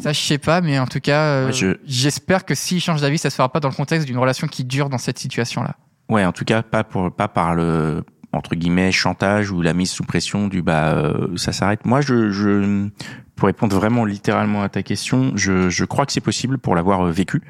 Ça, 0.00 0.12
je 0.12 0.20
sais 0.20 0.38
pas, 0.38 0.60
mais 0.60 0.80
en 0.80 0.88
tout 0.88 0.98
cas, 0.98 1.20
euh, 1.20 1.52
je... 1.52 1.78
j'espère 1.86 2.44
que 2.44 2.56
s'il 2.56 2.80
change 2.80 3.00
d'avis, 3.00 3.16
ça 3.16 3.30
se 3.30 3.36
fera 3.36 3.48
pas 3.48 3.60
dans 3.60 3.68
le 3.68 3.74
contexte 3.76 4.08
d'une 4.08 4.18
relation 4.18 4.48
qui 4.48 4.64
dure 4.64 4.88
dans 4.88 4.98
cette 4.98 5.20
situation-là. 5.20 5.76
Ouais, 6.08 6.24
en 6.24 6.32
tout 6.32 6.44
cas, 6.44 6.64
pas 6.64 6.82
pour, 6.82 7.12
pas 7.12 7.28
par 7.28 7.54
le, 7.54 8.02
entre 8.32 8.54
guillemets 8.54 8.92
chantage 8.92 9.50
ou 9.50 9.62
la 9.62 9.74
mise 9.74 9.90
sous 9.90 10.04
pression 10.04 10.48
du 10.48 10.62
bah 10.62 10.94
euh, 10.94 11.36
ça 11.36 11.52
s'arrête. 11.52 11.84
Moi, 11.84 12.00
je, 12.00 12.30
je 12.30 12.88
pour 13.36 13.46
répondre 13.46 13.74
vraiment 13.74 14.04
littéralement 14.04 14.62
à 14.62 14.68
ta 14.68 14.82
question, 14.82 15.32
je, 15.34 15.70
je 15.70 15.84
crois 15.84 16.04
que 16.04 16.12
c'est 16.12 16.20
possible 16.20 16.58
pour 16.58 16.74
l'avoir 16.74 17.06
euh, 17.06 17.10
vécu 17.10 17.42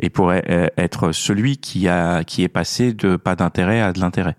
et 0.00 0.10
pour 0.10 0.32
e- 0.32 0.68
être 0.76 1.12
celui 1.12 1.58
qui 1.58 1.88
a 1.88 2.24
qui 2.24 2.42
est 2.42 2.48
passé 2.48 2.92
de 2.92 3.16
pas 3.16 3.36
d'intérêt 3.36 3.80
à 3.80 3.92
de 3.92 4.00
l'intérêt. 4.00 4.36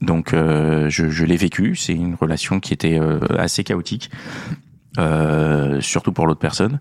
Donc 0.00 0.32
euh, 0.32 0.88
je, 0.88 1.08
je 1.08 1.24
l'ai 1.24 1.36
vécu. 1.36 1.76
C'est 1.76 1.94
une 1.94 2.14
relation 2.14 2.60
qui 2.60 2.72
était 2.72 2.98
euh, 2.98 3.18
assez 3.38 3.64
chaotique, 3.64 4.10
euh, 4.98 5.80
surtout 5.80 6.12
pour 6.12 6.26
l'autre 6.26 6.40
personne, 6.40 6.78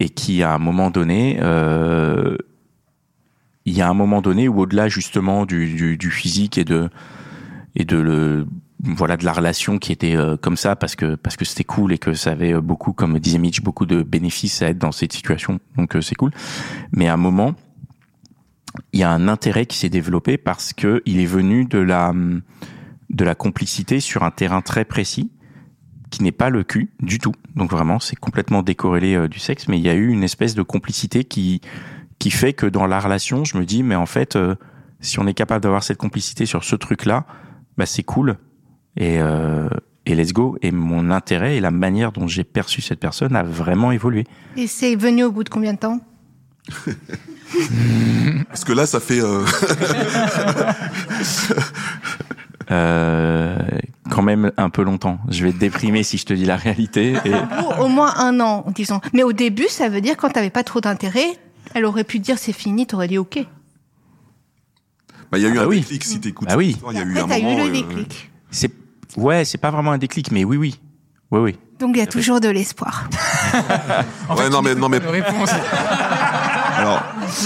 et 0.00 0.08
qui 0.08 0.42
à 0.42 0.52
un 0.52 0.58
moment 0.58 0.90
donné, 0.90 1.38
euh, 1.40 2.36
il 3.64 3.74
y 3.74 3.82
a 3.82 3.88
un 3.88 3.94
moment 3.94 4.22
donné 4.22 4.48
où 4.48 4.60
au-delà 4.60 4.88
justement 4.88 5.46
du, 5.46 5.74
du, 5.74 5.96
du 5.96 6.10
physique 6.10 6.58
et 6.58 6.64
de 6.64 6.88
et 7.76 7.84
de 7.84 7.96
le 7.96 8.46
voilà 8.82 9.16
de 9.16 9.24
la 9.24 9.32
relation 9.32 9.78
qui 9.78 9.92
était 9.92 10.16
euh, 10.16 10.36
comme 10.36 10.56
ça 10.56 10.76
parce 10.76 10.96
que 10.96 11.14
parce 11.14 11.36
que 11.36 11.44
c'était 11.44 11.64
cool 11.64 11.92
et 11.92 11.98
que 11.98 12.14
ça 12.14 12.32
avait 12.32 12.54
euh, 12.54 12.60
beaucoup 12.60 12.92
comme 12.92 13.18
disait 13.18 13.38
Mitch 13.38 13.62
beaucoup 13.62 13.86
de 13.86 14.02
bénéfices 14.02 14.62
à 14.62 14.68
être 14.68 14.78
dans 14.78 14.92
cette 14.92 15.12
situation. 15.12 15.60
Donc 15.76 15.96
euh, 15.96 16.00
c'est 16.00 16.14
cool. 16.14 16.32
Mais 16.92 17.08
à 17.08 17.14
un 17.14 17.18
moment 17.18 17.54
il 18.92 19.00
y 19.00 19.02
a 19.02 19.10
un 19.10 19.28
intérêt 19.28 19.66
qui 19.66 19.78
s'est 19.78 19.88
développé 19.88 20.36
parce 20.36 20.72
que 20.72 21.02
il 21.06 21.20
est 21.20 21.26
venu 21.26 21.64
de 21.64 21.78
la 21.78 22.12
de 23.10 23.24
la 23.24 23.34
complicité 23.34 24.00
sur 24.00 24.24
un 24.24 24.30
terrain 24.30 24.62
très 24.62 24.84
précis 24.84 25.30
qui 26.10 26.22
n'est 26.22 26.32
pas 26.32 26.50
le 26.50 26.62
cul 26.62 26.92
du 27.00 27.18
tout. 27.18 27.32
Donc 27.54 27.70
vraiment 27.70 27.98
c'est 27.98 28.16
complètement 28.16 28.62
décorrélé 28.62 29.14
euh, 29.14 29.28
du 29.28 29.38
sexe 29.38 29.68
mais 29.68 29.78
il 29.78 29.84
y 29.84 29.88
a 29.88 29.94
eu 29.94 30.08
une 30.08 30.22
espèce 30.24 30.54
de 30.54 30.62
complicité 30.62 31.24
qui 31.24 31.60
qui 32.18 32.30
fait 32.30 32.52
que 32.52 32.66
dans 32.66 32.86
la 32.86 33.00
relation 33.00 33.44
je 33.44 33.58
me 33.58 33.64
dis 33.64 33.82
mais 33.82 33.96
en 33.96 34.06
fait 34.06 34.36
euh, 34.36 34.54
si 35.00 35.18
on 35.18 35.26
est 35.26 35.34
capable 35.34 35.62
d'avoir 35.62 35.82
cette 35.82 35.98
complicité 35.98 36.46
sur 36.46 36.64
ce 36.64 36.76
truc 36.76 37.04
là 37.04 37.26
bah 37.76 37.86
c'est 37.86 38.02
cool 38.02 38.36
et 38.96 39.20
euh, 39.20 39.68
et 40.06 40.14
let's 40.14 40.32
go 40.32 40.56
et 40.62 40.70
mon 40.70 41.10
intérêt 41.10 41.56
et 41.56 41.60
la 41.60 41.70
manière 41.70 42.12
dont 42.12 42.26
j'ai 42.26 42.44
perçu 42.44 42.80
cette 42.80 43.00
personne 43.00 43.36
a 43.36 43.42
vraiment 43.42 43.92
évolué 43.92 44.24
Et 44.56 44.66
c'est 44.66 44.96
venu 44.96 45.24
au 45.24 45.32
bout 45.32 45.44
de 45.44 45.48
combien 45.48 45.74
de 45.74 45.78
temps? 45.78 46.00
Parce 48.48 48.64
que 48.64 48.72
là, 48.72 48.86
ça 48.86 48.98
fait. 48.98 49.20
euh, 49.20 49.44
euh, 52.70 53.56
quand 54.10 54.22
même 54.22 54.52
un 54.56 54.70
peu 54.70 54.82
longtemps 54.82 55.18
je 55.28 55.44
vais 55.44 55.52
te 55.52 55.58
déprimer 55.58 56.02
si 56.02 56.18
je 56.18 56.26
te 56.26 56.32
dis 56.32 56.44
la 56.44 56.56
réalité 56.56 57.14
et 57.24 57.32
au 57.80 57.88
moins 57.88 58.12
un 58.16 58.40
an, 58.40 58.64
disons. 58.74 59.00
Mais 59.12 59.22
au 59.22 59.32
début, 59.32 59.68
ça 59.68 59.88
veut 59.88 60.00
dire 60.00 60.16
quand 60.16 60.30
t'avais 60.30 60.50
pas 60.50 60.64
trop 60.64 60.80
d'intérêt, 60.80 61.26
elle 61.74 61.84
aurait 61.84 62.04
pu 62.04 62.18
dire 62.18 62.38
c'est 62.38 62.52
fini, 62.52 62.86
t'aurais 62.86 63.08
dit 63.08 63.18
ok. 63.18 63.44
Bah, 65.30 65.38
il 65.38 65.42
y 65.42 65.46
a 65.46 65.48
eu 65.48 65.58
Ah 65.58 65.62
un 65.62 65.66
oui. 65.66 65.80
déclic 65.80 66.04
si 66.04 66.20
t'écoutes. 66.20 66.48
Bah 66.48 66.56
oui. 66.56 66.76
Il 66.90 66.96
y 66.96 67.00
a 67.00 67.04
eu 67.04 67.18
Après, 67.18 67.22
un 67.22 67.26
t'as 67.28 67.38
moment. 67.42 67.52
eu 67.52 67.56
le 67.56 67.68
euh, 67.68 67.72
déclic. 67.72 68.30
c'est 68.50 68.70
ouais 69.16 69.44
c'est 69.44 69.58
pas 69.58 69.70
vraiment 69.70 69.92
un 69.92 69.98
déclic 69.98 70.30
mais 70.30 70.44
oui 70.44 70.56
oui 70.56 70.78
oui 71.30 71.40
oui 71.40 71.58
Donc 71.80 71.90
il 71.96 71.98
y 71.98 72.02
a 72.02 72.06
toujours 72.06 72.40
de 72.40 72.48
l'espoir. 72.48 73.08
Ouais, 74.36 74.48
non, 74.50 74.62
mais, 74.62 74.74
non, 74.74 74.88
mais, 74.88 75.00
De 75.00 75.06
réponse. 75.06 75.50
alors, 76.76 77.02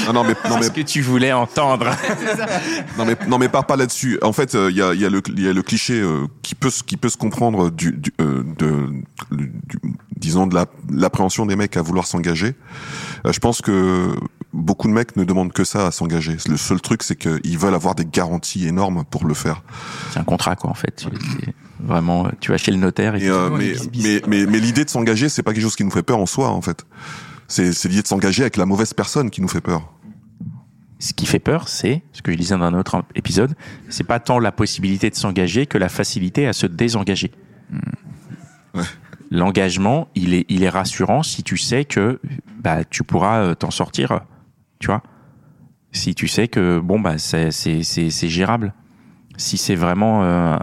non, 0.06 0.12
non, 0.12 0.25
mais, 0.25 0.34
non, 0.49 0.56
mais, 0.58 0.62
ce 0.64 0.70
que 0.70 0.80
tu 0.80 1.02
voulais 1.02 1.32
entendre 1.32 1.87
non, 2.99 3.04
mais, 3.04 3.16
non, 3.28 3.38
mais 3.38 3.49
pars 3.49 3.64
pas 3.66 3.76
là-dessus. 3.76 4.18
En 4.22 4.32
fait, 4.32 4.54
euh, 4.54 4.70
il 4.70 4.76
y, 4.76 4.82
a, 4.82 4.92
il 4.94 5.00
y, 5.00 5.04
a 5.06 5.10
le, 5.10 5.22
il 5.28 5.42
y 5.44 5.49
a 5.49 5.52
le 5.52 5.62
cliché 5.62 6.00
euh, 6.00 6.26
qui 6.42 6.54
peut, 6.54 6.70
se- 6.70 6.82
qui 6.82 6.96
peut 6.96 7.08
se 7.08 7.16
comprendre 7.16 7.70
du, 7.70 7.92
du, 7.92 8.12
euh, 8.20 8.42
de, 8.58 8.88
du- 9.30 9.78
disons, 10.20 10.46
de 10.46 10.54
la- 10.54 10.66
l'appréhension 10.92 11.46
des 11.46 11.56
mecs 11.56 11.76
à 11.76 11.82
vouloir 11.82 12.06
s'engager. 12.06 12.54
Euh, 13.26 13.32
je 13.32 13.38
pense 13.40 13.60
que 13.62 14.14
beaucoup 14.52 14.86
de 14.88 14.92
mecs 14.92 15.16
ne 15.16 15.24
demandent 15.24 15.52
que 15.52 15.64
ça 15.64 15.86
à 15.86 15.90
s'engager. 15.90 16.36
Le 16.48 16.56
seul 16.56 16.80
truc, 16.80 17.02
c'est 17.02 17.16
qu'ils 17.16 17.58
veulent 17.58 17.74
avoir 17.74 17.94
des 17.94 18.04
garanties 18.04 18.66
énormes 18.66 19.04
pour 19.10 19.26
le 19.26 19.34
faire. 19.34 19.62
c'est 20.12 20.18
un 20.18 20.24
contrat 20.24 20.56
quoi 20.56 20.70
en 20.70 20.74
fait 20.74 21.06
vraiment 21.82 22.28
tu 22.40 22.50
vas 22.50 22.58
chez 22.58 22.70
le 22.72 22.76
notaire 22.76 23.14
et, 23.14 23.26
euh, 23.28 23.48
mais, 23.56 23.72
mais, 24.02 24.22
mais, 24.28 24.46
mais 24.46 24.58
l'idée 24.60 24.84
de 24.84 24.90
s'engager, 24.90 25.30
c'est 25.30 25.42
pas 25.42 25.52
quelque 25.54 25.62
chose 25.62 25.76
qui 25.76 25.84
nous 25.84 25.90
fait 25.90 26.02
peur 26.02 26.18
en 26.18 26.26
soi, 26.26 26.48
en 26.50 26.60
fait. 26.60 26.84
C'est 27.48 27.72
c'est 27.72 27.88
l'idée 27.88 28.02
de 28.02 28.06
s'engager 28.06 28.42
avec 28.42 28.56
la 28.58 28.66
mauvaise 28.66 28.92
personne 28.92 29.30
qui 29.30 29.40
nous 29.40 29.48
fait 29.48 29.62
peur. 29.62 29.90
ce 30.98 31.14
qui 31.14 31.24
fait 31.24 31.38
peur 31.38 31.68
c'est 31.68 32.02
ce 32.12 32.20
que 32.20 32.30
je 32.32 32.36
disais 32.36 32.54
dans 32.56 32.64
un 32.64 32.74
autre 32.74 33.02
épisode 33.14 33.54
c'est 33.88 34.04
pas 34.04 34.20
tant 34.20 34.38
la 34.38 34.52
possibilité 34.52 35.08
de 35.08 35.14
s'engager 35.16 35.64
que 35.66 35.78
la 35.78 35.88
facilité 35.88 36.46
à 36.46 36.52
se 36.52 36.66
désengager 36.66 37.30
Ouais. 37.72 37.78
L'engagement 39.30 40.08
il 40.14 40.34
est 40.34 40.44
il 40.49 40.64
est 40.64 40.68
rassurant 40.68 41.22
si 41.22 41.42
tu 41.42 41.56
sais 41.56 41.84
que 41.84 42.20
bah 42.58 42.84
tu 42.84 43.04
pourras 43.04 43.40
euh, 43.40 43.54
t'en 43.54 43.70
sortir 43.70 44.20
tu 44.80 44.88
vois. 44.88 45.02
Si 45.92 46.14
tu 46.14 46.26
sais 46.26 46.49
que 46.49 46.80
bon 46.80 46.99
bah 46.99 47.18
c'est 47.18 47.52
c'est 47.52 47.82
c'est 47.84 48.10
c'est 48.10 48.28
gérable. 48.28 48.75
Si 49.37 49.56
c'est 49.56 49.76
vraiment 49.76 50.25
euh, 50.25 50.56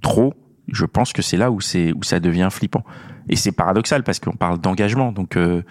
trop 0.00 0.34
je 0.68 0.84
pense 0.84 1.12
que 1.12 1.22
c'est 1.22 1.36
là 1.36 1.50
où 1.50 1.60
c'est 1.60 1.92
où 1.92 2.02
ça 2.02 2.20
devient 2.20 2.48
flippant. 2.50 2.84
Et 3.28 3.36
c'est 3.36 3.52
paradoxal 3.52 4.02
parce 4.02 4.18
qu'on 4.18 4.36
parle 4.36 4.58
d'engagement. 4.58 5.12
Donc 5.12 5.36
euh, 5.36 5.62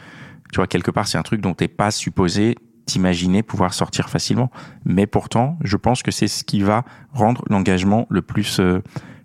tu 0.52 0.58
vois 0.58 0.68
quelque 0.68 0.92
part 0.92 1.08
c'est 1.08 1.18
un 1.18 1.24
truc 1.24 1.42
dont 1.42 1.54
t'es 1.54 1.68
pas 1.68 1.92
supposé 1.92 2.56
t'imaginer 2.86 3.44
pouvoir 3.44 3.74
sortir 3.74 4.10
facilement. 4.10 4.52
Mais 4.86 5.08
pourtant 5.08 5.58
je 5.64 5.78
pense 5.78 6.04
que 6.04 6.12
c'est 6.12 6.28
ce 6.28 6.44
qui 6.44 6.62
va 6.62 6.86
rendre 7.12 7.44
l'engagement 7.50 8.06
le 8.10 8.22
plus 8.22 8.60
euh, 8.60 8.82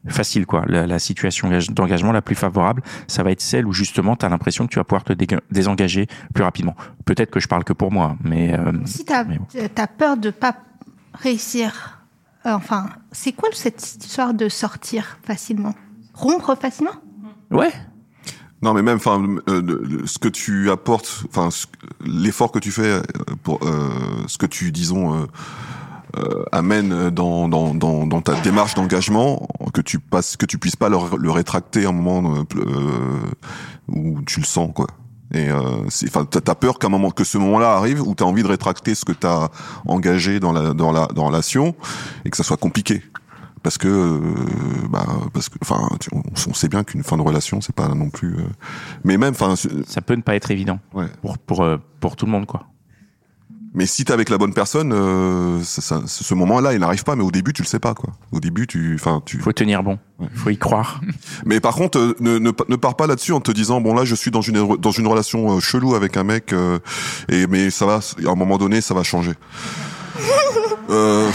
facile 0.08 0.46
quoi. 0.46 0.64
La, 0.66 0.86
la 0.86 0.98
situation 0.98 1.50
d'engagement 1.70 2.12
la 2.12 2.22
plus 2.22 2.34
favorable 2.34 2.82
ça 3.06 3.22
va 3.22 3.30
être 3.30 3.40
celle 3.40 3.66
où 3.66 3.72
justement 3.72 4.16
tu 4.16 4.26
as 4.26 4.28
l'impression 4.28 4.66
que 4.66 4.72
tu 4.72 4.78
vas 4.78 4.84
pouvoir 4.84 5.04
te 5.04 5.12
désengager 5.50 6.06
plus 6.34 6.42
rapidement. 6.44 6.74
Peut-être 7.04 7.30
que 7.30 7.40
je 7.40 7.48
parle 7.48 7.64
que 7.64 7.72
pour 7.72 7.92
moi 7.92 8.16
mais 8.24 8.58
euh, 8.58 8.72
Si 8.84 9.04
bon. 9.04 9.46
as 9.76 9.86
peur 9.86 10.16
de 10.16 10.30
pas 10.30 10.56
réussir, 11.14 12.00
euh, 12.46 12.52
enfin, 12.52 12.88
c'est 13.12 13.32
quoi 13.32 13.48
cette 13.52 13.80
histoire 13.80 14.34
de 14.34 14.48
sortir 14.48 15.18
facilement? 15.22 15.74
Rompre 16.14 16.56
facilement? 16.56 16.94
Ouais. 17.50 17.70
Non, 18.62 18.74
mais 18.74 18.82
même, 18.82 18.96
enfin, 18.96 19.22
euh, 19.48 20.02
ce 20.06 20.18
que 20.18 20.28
tu 20.28 20.70
apportes, 20.70 21.24
enfin, 21.28 21.48
l'effort 22.04 22.52
que 22.52 22.60
tu 22.60 22.70
fais 22.70 22.82
euh, 22.82 23.02
pour 23.42 23.58
euh, 23.62 23.90
ce 24.28 24.38
que 24.38 24.46
tu, 24.46 24.70
disons, 24.70 25.26
euh, 26.16 26.20
euh, 26.22 26.44
amène 26.52 27.10
dans, 27.10 27.48
dans, 27.48 27.74
dans, 27.74 28.06
dans 28.06 28.20
ta 28.20 28.40
démarche 28.40 28.74
d'engagement, 28.74 29.48
que 29.72 29.80
tu 29.80 29.98
passes, 29.98 30.36
que 30.36 30.46
tu 30.46 30.58
puisses 30.58 30.76
pas 30.76 30.88
le, 30.88 30.98
le 31.18 31.30
rétracter 31.30 31.84
à 31.86 31.88
un 31.88 31.92
moment 31.92 32.34
euh, 32.34 32.42
euh, 32.56 33.20
où 33.88 34.22
tu 34.22 34.40
le 34.40 34.46
sens, 34.46 34.70
quoi. 34.74 34.86
Et 35.34 35.48
euh, 35.48 35.60
enfin, 36.04 36.26
t'as 36.26 36.40
t'as 36.42 36.54
peur 36.54 36.78
qu'à 36.78 36.88
un 36.88 36.90
moment, 36.90 37.10
que 37.10 37.24
ce 37.24 37.38
moment-là 37.38 37.72
arrive 37.72 38.02
où 38.02 38.14
t'as 38.14 38.26
envie 38.26 38.42
de 38.42 38.48
rétracter 38.48 38.94
ce 38.94 39.04
que 39.04 39.12
t'as 39.12 39.48
engagé 39.86 40.40
dans 40.40 40.52
la, 40.52 40.74
dans 40.74 40.92
la, 40.92 41.06
dans 41.06 41.22
la 41.22 41.28
relation 41.28 41.74
et 42.24 42.30
que 42.30 42.36
ça 42.36 42.42
soit 42.42 42.58
compliqué. 42.58 43.02
Parce 43.62 43.78
que, 43.78 43.88
euh, 43.88 44.20
bah, 44.90 45.06
parce 45.32 45.48
que, 45.48 45.54
enfin, 45.62 45.88
on, 46.12 46.22
on 46.50 46.52
sait 46.54 46.68
bien 46.68 46.82
qu'une 46.84 47.04
fin 47.04 47.16
de 47.16 47.22
relation, 47.22 47.60
c'est 47.60 47.74
pas 47.74 47.88
non 47.88 48.10
plus. 48.10 48.34
euh, 48.34 48.42
mais 49.04 49.16
même, 49.16 49.34
enfin, 49.34 49.54
ça 49.56 50.00
peut 50.02 50.14
ne 50.16 50.22
pas 50.22 50.34
être 50.34 50.50
évident 50.50 50.80
ouais. 50.94 51.06
pour 51.22 51.38
pour 51.38 51.62
euh, 51.62 51.78
pour 52.00 52.16
tout 52.16 52.26
le 52.26 52.32
monde 52.32 52.44
quoi 52.44 52.64
Mais 53.74 53.86
si 53.86 54.04
t'es 54.04 54.12
avec 54.12 54.28
la 54.28 54.36
bonne 54.36 54.52
personne, 54.52 54.92
euh, 54.92 55.62
ça, 55.64 55.80
ça- 55.80 56.02
ce 56.06 56.34
moment-là, 56.34 56.74
il 56.74 56.80
n'arrive 56.80 57.04
pas. 57.04 57.16
Mais 57.16 57.22
au 57.24 57.30
début, 57.30 57.54
tu 57.54 57.62
le 57.62 57.66
sais 57.66 57.78
pas, 57.78 57.94
quoi. 57.94 58.10
Au 58.30 58.38
début, 58.38 58.66
tu, 58.66 58.94
enfin, 58.94 59.22
tu. 59.24 59.38
faut 59.40 59.52
tenir 59.52 59.82
bon 59.82 59.98
Ouais. 60.18 60.28
faut 60.34 60.50
y 60.50 60.58
croire 60.58 61.00
Mais 61.46 61.58
par 61.58 61.74
contre, 61.74 61.98
euh, 61.98 62.14
ne, 62.20 62.38
ne, 62.38 62.50
ne 62.68 62.76
pars 62.76 62.96
pas 62.96 63.06
là-dessus 63.06 63.32
en 63.32 63.40
te 63.40 63.50
disant 63.50 63.80
bon 63.80 63.94
là, 63.94 64.04
je 64.04 64.14
suis 64.14 64.30
dans 64.30 64.42
une 64.42 64.76
dans 64.76 64.90
une 64.92 65.06
relation 65.06 65.56
euh, 65.56 65.60
chelou 65.60 65.94
avec 65.94 66.16
un 66.18 66.22
mec 66.24 66.52
euh, 66.52 66.78
et 67.30 67.46
mais 67.46 67.70
ça 67.70 67.86
va, 67.86 68.00
à 68.26 68.30
un 68.30 68.34
moment 68.34 68.58
donné, 68.58 68.80
ça 68.82 68.92
va 68.94 69.02
changer. 69.02 69.32
Euh, 70.90 71.30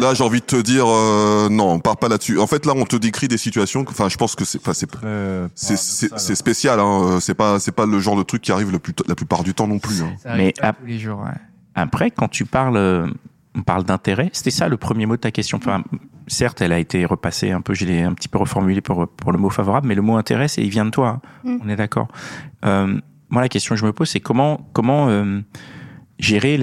là, 0.00 0.14
j'ai 0.14 0.24
envie 0.24 0.40
de 0.40 0.46
te 0.46 0.56
dire 0.56 0.86
euh, 0.88 1.48
non, 1.50 1.78
pars 1.80 1.98
pas 1.98 2.08
là-dessus. 2.08 2.38
En 2.38 2.46
fait, 2.46 2.64
là, 2.64 2.72
on 2.74 2.84
te 2.86 2.96
décrit 2.96 3.28
des 3.28 3.36
situations. 3.36 3.84
que- 3.84 3.90
Enfin, 3.90 4.08
je 4.08 4.16
pense 4.16 4.34
que 4.34 4.44
c'est, 4.44 4.58
enfin, 4.58 4.72
c'est 4.72 4.86
Très 4.90 5.48
c'est 5.54 6.34
spécial. 6.34 6.80
Hein. 6.80 7.18
C'est 7.20 7.34
pas 7.34 7.60
c'est 7.60 7.72
pas 7.72 7.84
le 7.86 7.98
genre 8.00 8.16
de 8.16 8.22
truc 8.22 8.40
qui 8.42 8.52
arrive 8.52 8.70
le 8.72 8.78
plus 8.78 8.94
la 9.06 9.14
plupart 9.14 9.42
du 9.42 9.52
temps 9.54 9.66
non 9.66 9.78
plus. 9.78 10.02
Hein. 10.02 10.12
Ça 10.22 10.34
Mais 10.36 10.54
à- 10.60 10.72
tous 10.72 10.86
les 10.86 10.98
jours. 10.98 11.18
ouais. 11.20 11.38
Après, 11.74 12.10
quand 12.10 12.28
tu 12.28 12.44
parles, 12.44 12.76
euh, 12.76 13.06
on 13.54 13.62
parle 13.62 13.84
d'intérêt, 13.84 14.30
c'était 14.32 14.50
ça 14.50 14.68
le 14.68 14.76
premier 14.76 15.06
mot 15.06 15.16
de 15.16 15.20
ta 15.20 15.30
question. 15.30 15.58
Enfin, 15.58 15.82
certes, 16.26 16.60
elle 16.60 16.72
a 16.72 16.78
été 16.78 17.04
repassée 17.04 17.50
un 17.50 17.60
peu, 17.60 17.74
je 17.74 17.84
l'ai 17.84 18.02
un 18.02 18.14
petit 18.14 18.28
peu 18.28 18.38
reformulée 18.38 18.80
pour, 18.80 19.08
pour 19.08 19.32
le 19.32 19.38
mot 19.38 19.50
favorable, 19.50 19.88
mais 19.88 19.94
le 19.94 20.02
mot 20.02 20.16
intérêt, 20.16 20.48
c'est, 20.48 20.62
il 20.62 20.70
vient 20.70 20.84
de 20.84 20.90
toi. 20.90 21.20
hein. 21.44 21.50
Mm. 21.56 21.58
On 21.64 21.68
est 21.68 21.76
d'accord. 21.76 22.08
Euh, 22.64 22.98
moi, 23.28 23.42
la 23.42 23.48
question 23.48 23.74
que 23.74 23.80
je 23.80 23.86
me 23.86 23.92
pose, 23.92 24.08
c'est 24.08 24.20
comment, 24.20 24.68
comment 24.72 25.08
euh, 25.08 25.40
gérer 26.18 26.58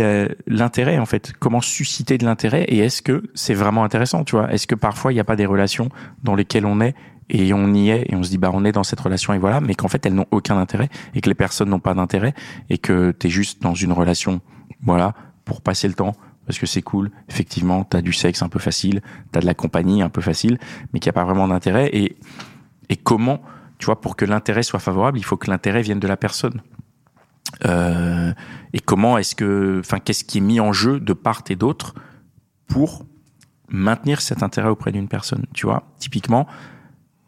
l'intérêt, 0.47 0.97
en 0.99 1.05
fait? 1.05 1.33
Comment 1.39 1.61
susciter 1.61 2.17
de 2.17 2.25
l'intérêt? 2.25 2.63
Et 2.63 2.79
est-ce 2.79 3.01
que 3.01 3.23
c'est 3.33 3.53
vraiment 3.53 3.83
intéressant, 3.83 4.23
tu 4.23 4.35
vois? 4.35 4.51
Est-ce 4.53 4.67
que 4.67 4.75
parfois, 4.75 5.11
il 5.11 5.15
n'y 5.15 5.21
a 5.21 5.25
pas 5.25 5.37
des 5.37 5.45
relations 5.45 5.89
dans 6.23 6.35
lesquelles 6.35 6.65
on 6.65 6.81
est 6.81 6.95
et 7.29 7.53
on 7.53 7.73
y 7.73 7.89
est 7.89 8.05
et 8.09 8.15
on 8.15 8.23
se 8.23 8.29
dit 8.29 8.37
bah 8.37 8.51
on 8.53 8.63
est 8.63 8.71
dans 8.71 8.85
cette 8.85 9.01
relation 9.01 9.33
et 9.33 9.37
voilà 9.37 9.59
mais 9.59 9.75
qu'en 9.75 9.89
fait 9.89 10.05
elles 10.05 10.13
n'ont 10.13 10.27
aucun 10.31 10.57
intérêt 10.57 10.87
et 11.13 11.19
que 11.19 11.27
les 11.27 11.35
personnes 11.35 11.69
n'ont 11.69 11.81
pas 11.81 11.93
d'intérêt 11.93 12.33
et 12.69 12.77
que 12.77 13.11
tu 13.11 13.27
es 13.27 13.29
juste 13.29 13.61
dans 13.61 13.73
une 13.73 13.91
relation 13.91 14.39
voilà 14.81 15.13
pour 15.45 15.61
passer 15.61 15.87
le 15.87 15.93
temps 15.93 16.15
parce 16.45 16.59
que 16.59 16.65
c'est 16.65 16.81
cool 16.81 17.11
effectivement 17.29 17.83
tu 17.83 17.97
as 17.97 18.01
du 18.01 18.13
sexe 18.13 18.41
un 18.41 18.49
peu 18.49 18.59
facile 18.59 19.01
tu 19.31 19.37
as 19.37 19.41
de 19.41 19.45
la 19.45 19.53
compagnie 19.53 20.01
un 20.01 20.09
peu 20.09 20.21
facile 20.21 20.59
mais 20.91 20.99
qu'il 20.99 21.09
n'y 21.09 21.17
a 21.17 21.19
pas 21.21 21.25
vraiment 21.25 21.47
d'intérêt 21.47 21.89
et 21.93 22.17
et 22.89 22.95
comment 22.95 23.41
tu 23.79 23.85
vois 23.85 24.01
pour 24.01 24.15
que 24.15 24.25
l'intérêt 24.25 24.63
soit 24.63 24.79
favorable 24.79 25.17
il 25.17 25.23
faut 25.23 25.37
que 25.37 25.49
l'intérêt 25.49 25.81
vienne 25.81 25.99
de 25.99 26.07
la 26.07 26.17
personne 26.17 26.61
euh, 27.65 28.33
et 28.73 28.79
comment 28.79 29.17
est-ce 29.17 29.35
que 29.35 29.77
enfin 29.79 29.99
qu'est-ce 29.99 30.23
qui 30.23 30.39
est 30.39 30.41
mis 30.41 30.59
en 30.59 30.73
jeu 30.73 30.99
de 30.99 31.13
part 31.13 31.43
et 31.49 31.55
d'autre 31.55 31.95
pour 32.67 33.05
maintenir 33.69 34.21
cet 34.21 34.43
intérêt 34.43 34.69
auprès 34.69 34.91
d'une 34.91 35.07
personne. 35.07 35.45
Tu 35.53 35.65
vois, 35.65 35.83
typiquement, 35.99 36.47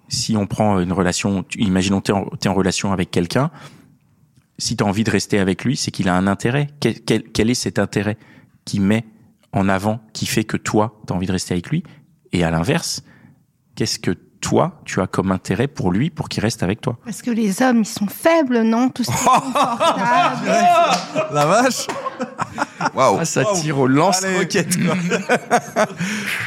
si 0.08 0.38
on 0.38 0.48
prend 0.48 0.80
une 0.80 0.94
relation, 0.94 1.46
imaginons 1.58 2.02
t'es 2.02 2.14
en, 2.14 2.26
en 2.46 2.54
relation 2.54 2.92
avec 2.92 3.12
quelqu'un, 3.12 3.52
si 4.60 4.78
tu 4.78 4.84
as 4.84 4.88
envie 4.88 5.04
de 5.04 5.10
rester 5.12 5.40
avec 5.40 5.64
lui, 5.66 5.76
c'est 5.76 5.90
qu'il 5.90 6.08
a 6.10 6.16
un 6.16 6.28
intérêt. 6.28 6.68
Quel, 6.80 7.00
quel- 7.02 7.24
quel 7.24 7.50
est 7.50 7.56
cet 7.56 7.80
intérêt 7.80 8.18
qui 8.66 8.80
met 8.80 9.06
en 9.52 9.68
avant, 9.68 10.00
qui 10.14 10.26
fait 10.28 10.44
que 10.44 10.58
toi, 10.58 11.02
tu 11.08 11.14
as 11.14 11.16
envie 11.16 11.26
de 11.28 11.32
rester 11.32 11.54
avec 11.56 11.70
lui? 11.70 11.84
Et 12.34 12.44
à 12.44 12.52
l'inverse, 12.52 13.02
qu'est-ce 13.76 13.98
que 13.98 14.12
toi, 14.42 14.80
tu 14.86 15.02
as 15.02 15.08
comme 15.08 15.32
intérêt 15.32 15.68
pour 15.68 15.92
lui, 15.92 16.10
pour 16.12 16.30
qu'il 16.30 16.42
reste 16.44 16.62
avec 16.64 16.80
toi? 16.82 16.98
Parce 17.04 17.22
que 17.22 17.32
les 17.32 17.62
hommes, 17.62 17.80
ils 17.80 17.86
sont 17.86 18.08
faibles, 18.08 18.62
non? 18.62 18.90
Tout 18.90 19.04
ce 19.04 19.10
qui 19.12 19.18
est 19.18 19.26
confortable. 19.26 20.48
La 21.34 21.46
vache 21.46 21.88
Waouh. 22.94 23.18
Ah, 23.20 23.26
ça 23.26 23.44
tire 23.56 23.80
au 23.80 23.88
lance-roquette. 23.88 24.78
quoi. 24.86 24.96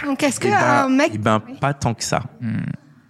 Donc, 0.06 0.22
est-ce 0.22 0.38
Eh 0.42 0.48
ben, 0.50 0.58
qu'un 0.58 0.88
mec... 0.88 1.10
eh 1.14 1.18
ben, 1.18 1.40
pas 1.60 1.74
tant 1.74 1.92
que 1.94 2.04
ça. 2.04 2.22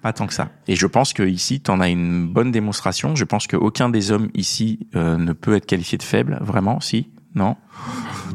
Pas 0.02 0.12
tant 0.12 0.26
que 0.26 0.34
ça. 0.34 0.50
Et 0.66 0.74
je 0.74 0.86
pense 0.86 1.12
que 1.12 1.22
ici, 1.22 1.60
t'en 1.60 1.80
as 1.80 1.88
une 1.88 2.26
bonne 2.26 2.50
démonstration. 2.50 3.14
Je 3.14 3.24
pense 3.24 3.46
qu'aucun 3.46 3.88
des 3.88 4.10
hommes 4.10 4.30
ici 4.34 4.88
euh, 4.96 5.16
ne 5.16 5.32
peut 5.32 5.54
être 5.54 5.66
qualifié 5.66 5.96
de 5.96 6.02
faible, 6.02 6.38
vraiment, 6.40 6.80
si 6.80 7.08
Non 7.34 7.56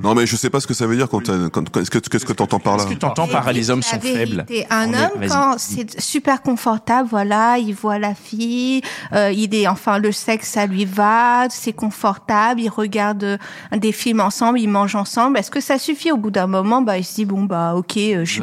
Non, 0.03 0.15
mais 0.15 0.25
je 0.25 0.35
sais 0.35 0.49
pas 0.49 0.59
ce 0.59 0.65
que 0.65 0.73
ça 0.73 0.87
veut 0.87 0.95
dire 0.95 1.07
quand, 1.07 1.21
t'as- 1.23 1.49
quand, 1.51 1.69
quand- 1.69 1.81
est-ce 1.81 1.91
que, 1.91 1.99
qu'est-ce 1.99 2.25
que 2.25 2.33
t'entends 2.33 2.59
par 2.59 2.77
là 2.77 2.83
Qu'est-ce 2.83 2.95
que 2.95 2.99
t'entends 2.99 3.27
par 3.27 3.51
les 3.53 3.69
hommes 3.69 3.83
sont 3.83 3.99
faibles 3.99 4.45
Un 4.71 4.91
est- 4.93 4.97
homme, 4.97 5.27
quand 5.29 5.55
c'est 5.59 5.99
super 6.01 6.41
confortable, 6.41 7.07
voilà, 7.09 7.57
il 7.59 7.75
voit 7.75 7.99
la 7.99 8.15
fille, 8.15 8.81
euh, 9.13 9.31
il 9.31 9.53
est, 9.53 9.67
enfin, 9.67 9.99
le 9.99 10.11
sexe, 10.11 10.49
ça 10.49 10.65
lui 10.65 10.85
va, 10.85 11.47
c'est 11.49 11.73
confortable, 11.73 12.61
il 12.61 12.69
regarde 12.69 13.23
euh, 13.23 13.37
des 13.77 13.91
films 13.91 14.21
ensemble, 14.21 14.59
ils 14.59 14.67
mangent 14.67 14.95
ensemble. 14.95 15.37
Est-ce 15.37 15.51
que 15.51 15.61
ça 15.61 15.77
suffit 15.77 16.11
au 16.11 16.17
bout 16.17 16.31
d'un 16.31 16.47
moment? 16.47 16.81
Bah, 16.81 16.97
il 16.97 17.03
se 17.05 17.13
dit 17.15 17.25
bon, 17.25 17.43
bah, 17.43 17.75
ok, 17.75 17.97
euh, 17.97 18.25
je, 18.25 18.41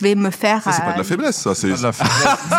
vais 0.00 0.14
me 0.14 0.30
faire. 0.30 0.62
Ça, 0.62 0.72
c'est 0.72 0.82
pas 0.82 0.90
de 0.92 0.96
la 0.96 1.00
euh, 1.00 1.04
faiblesse, 1.04 1.36
ça. 1.36 1.54
C'est 1.54 1.70
Pas 1.70 1.76
de 1.78 1.82
la 1.82 1.92
faiblesse. 1.92 2.38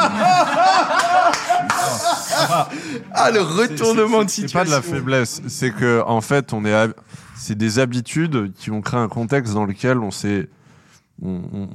Ah, 3.13 3.31
le 3.31 3.41
retournement 3.41 4.23
de 4.23 4.29
C'est 4.29 4.51
pas 4.51 4.65
de 4.65 4.69
la 4.71 4.81
faiblesse, 4.81 5.41
c'est 5.47 5.71
que 5.71 6.03
en 6.05 6.21
fait, 6.21 6.53
on 6.53 6.65
est, 6.65 6.73
hab- 6.73 6.93
c'est 7.35 7.57
des 7.57 7.79
habitudes 7.79 8.51
qui 8.53 8.71
ont 8.71 8.81
créé 8.81 8.99
un 8.99 9.07
contexte 9.07 9.53
dans 9.53 9.65
lequel 9.65 9.99
on 9.99 10.11
s'est, 10.11 10.49
on, 11.21 11.29
on- 11.53 11.69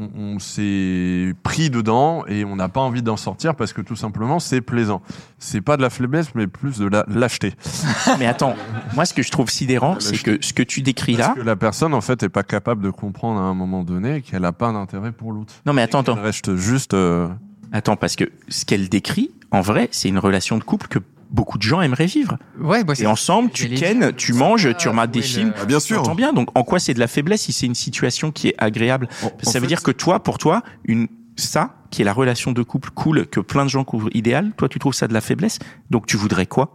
on- 0.00 0.34
on 0.34 0.38
s'est 0.38 1.32
pris 1.42 1.70
dedans 1.70 2.24
et 2.26 2.44
on 2.44 2.54
n'a 2.56 2.68
pas 2.68 2.80
envie 2.80 3.02
d'en 3.02 3.16
sortir 3.16 3.54
parce 3.56 3.72
que 3.72 3.80
tout 3.80 3.96
simplement 3.96 4.38
c'est 4.38 4.60
plaisant. 4.60 5.02
C'est 5.38 5.60
pas 5.60 5.76
de 5.76 5.82
la 5.82 5.90
faiblesse, 5.90 6.34
mais 6.34 6.46
plus 6.46 6.78
de 6.78 6.86
la 6.86 7.04
lâcheté. 7.08 7.54
Mais 8.18 8.26
attends, 8.26 8.54
moi, 8.94 9.04
ce 9.04 9.12
que 9.14 9.22
je 9.22 9.30
trouve 9.30 9.50
sidérant, 9.50 9.96
c'est 9.98 10.22
que 10.22 10.38
ce 10.40 10.52
que 10.52 10.62
tu 10.62 10.82
décris 10.82 11.16
là. 11.16 11.26
Parce 11.28 11.38
que 11.40 11.44
la 11.44 11.56
personne 11.56 11.94
en 11.94 12.00
fait 12.00 12.22
est 12.22 12.28
pas 12.28 12.42
capable 12.44 12.82
de 12.82 12.90
comprendre 12.90 13.40
à 13.40 13.44
un 13.44 13.54
moment 13.54 13.82
donné 13.82 14.22
qu'elle 14.22 14.44
a 14.44 14.52
pas 14.52 14.72
d'intérêt 14.72 15.12
pour 15.12 15.32
l'autre. 15.32 15.52
Non, 15.66 15.72
mais 15.72 15.82
attends, 15.82 16.00
attends. 16.00 16.14
reste 16.14 16.54
juste. 16.56 16.94
euh, 16.94 17.28
Attends, 17.72 17.96
parce 17.96 18.14
que 18.14 18.24
ce 18.48 18.64
qu'elle 18.64 18.88
décrit, 18.88 19.32
en 19.50 19.60
vrai, 19.60 19.88
c'est 19.90 20.08
une 20.08 20.18
relation 20.20 20.56
de 20.58 20.62
couple 20.62 20.86
que 20.86 21.00
beaucoup 21.36 21.58
de 21.58 21.62
gens 21.62 21.80
aimeraient 21.82 22.06
vivre. 22.06 22.38
Ouais, 22.58 22.82
bah, 22.82 22.94
Et 22.98 23.06
ensemble, 23.06 23.50
tu 23.50 23.68
kennes, 23.68 24.12
tu 24.16 24.32
ça, 24.32 24.38
manges, 24.38 24.74
tu 24.78 24.88
regardes 24.88 25.10
où 25.10 25.12
des 25.12 25.22
films. 25.22 25.48
le- 25.50 25.54
Ah, 25.62 25.64
bien 25.66 25.78
sûr. 25.78 26.14
Bien. 26.16 26.32
Donc, 26.32 26.48
en 26.58 26.64
quoi 26.64 26.78
c'est 26.80 26.94
de 26.94 26.98
la 26.98 27.06
faiblesse 27.06 27.42
si 27.42 27.52
c'est 27.52 27.66
une 27.66 27.74
situation 27.74 28.32
qui 28.32 28.48
est 28.48 28.54
agréable 28.58 29.08
En- 29.22 29.26
en 29.26 29.30
Ça 29.42 29.58
veut 29.58 29.60
fait- 29.64 29.66
dire 29.68 29.82
que 29.82 29.90
toi, 29.92 30.20
pour 30.22 30.38
toi, 30.38 30.62
une 30.84 31.06
ça, 31.36 31.74
qui 31.90 32.00
est 32.00 32.04
la 32.06 32.14
relation 32.14 32.52
de 32.52 32.62
couple 32.62 32.88
cool 32.90 33.26
que 33.26 33.40
plein 33.40 33.64
de 33.64 33.68
gens 33.70 33.84
couvrent 33.84 34.08
idéal, 34.14 34.52
toi, 34.56 34.68
tu 34.70 34.78
trouves 34.78 34.94
ça 34.94 35.06
de 35.06 35.12
la 35.12 35.20
faiblesse? 35.20 35.58
Donc, 35.90 36.06
tu 36.06 36.16
voudrais 36.16 36.46
quoi? 36.46 36.74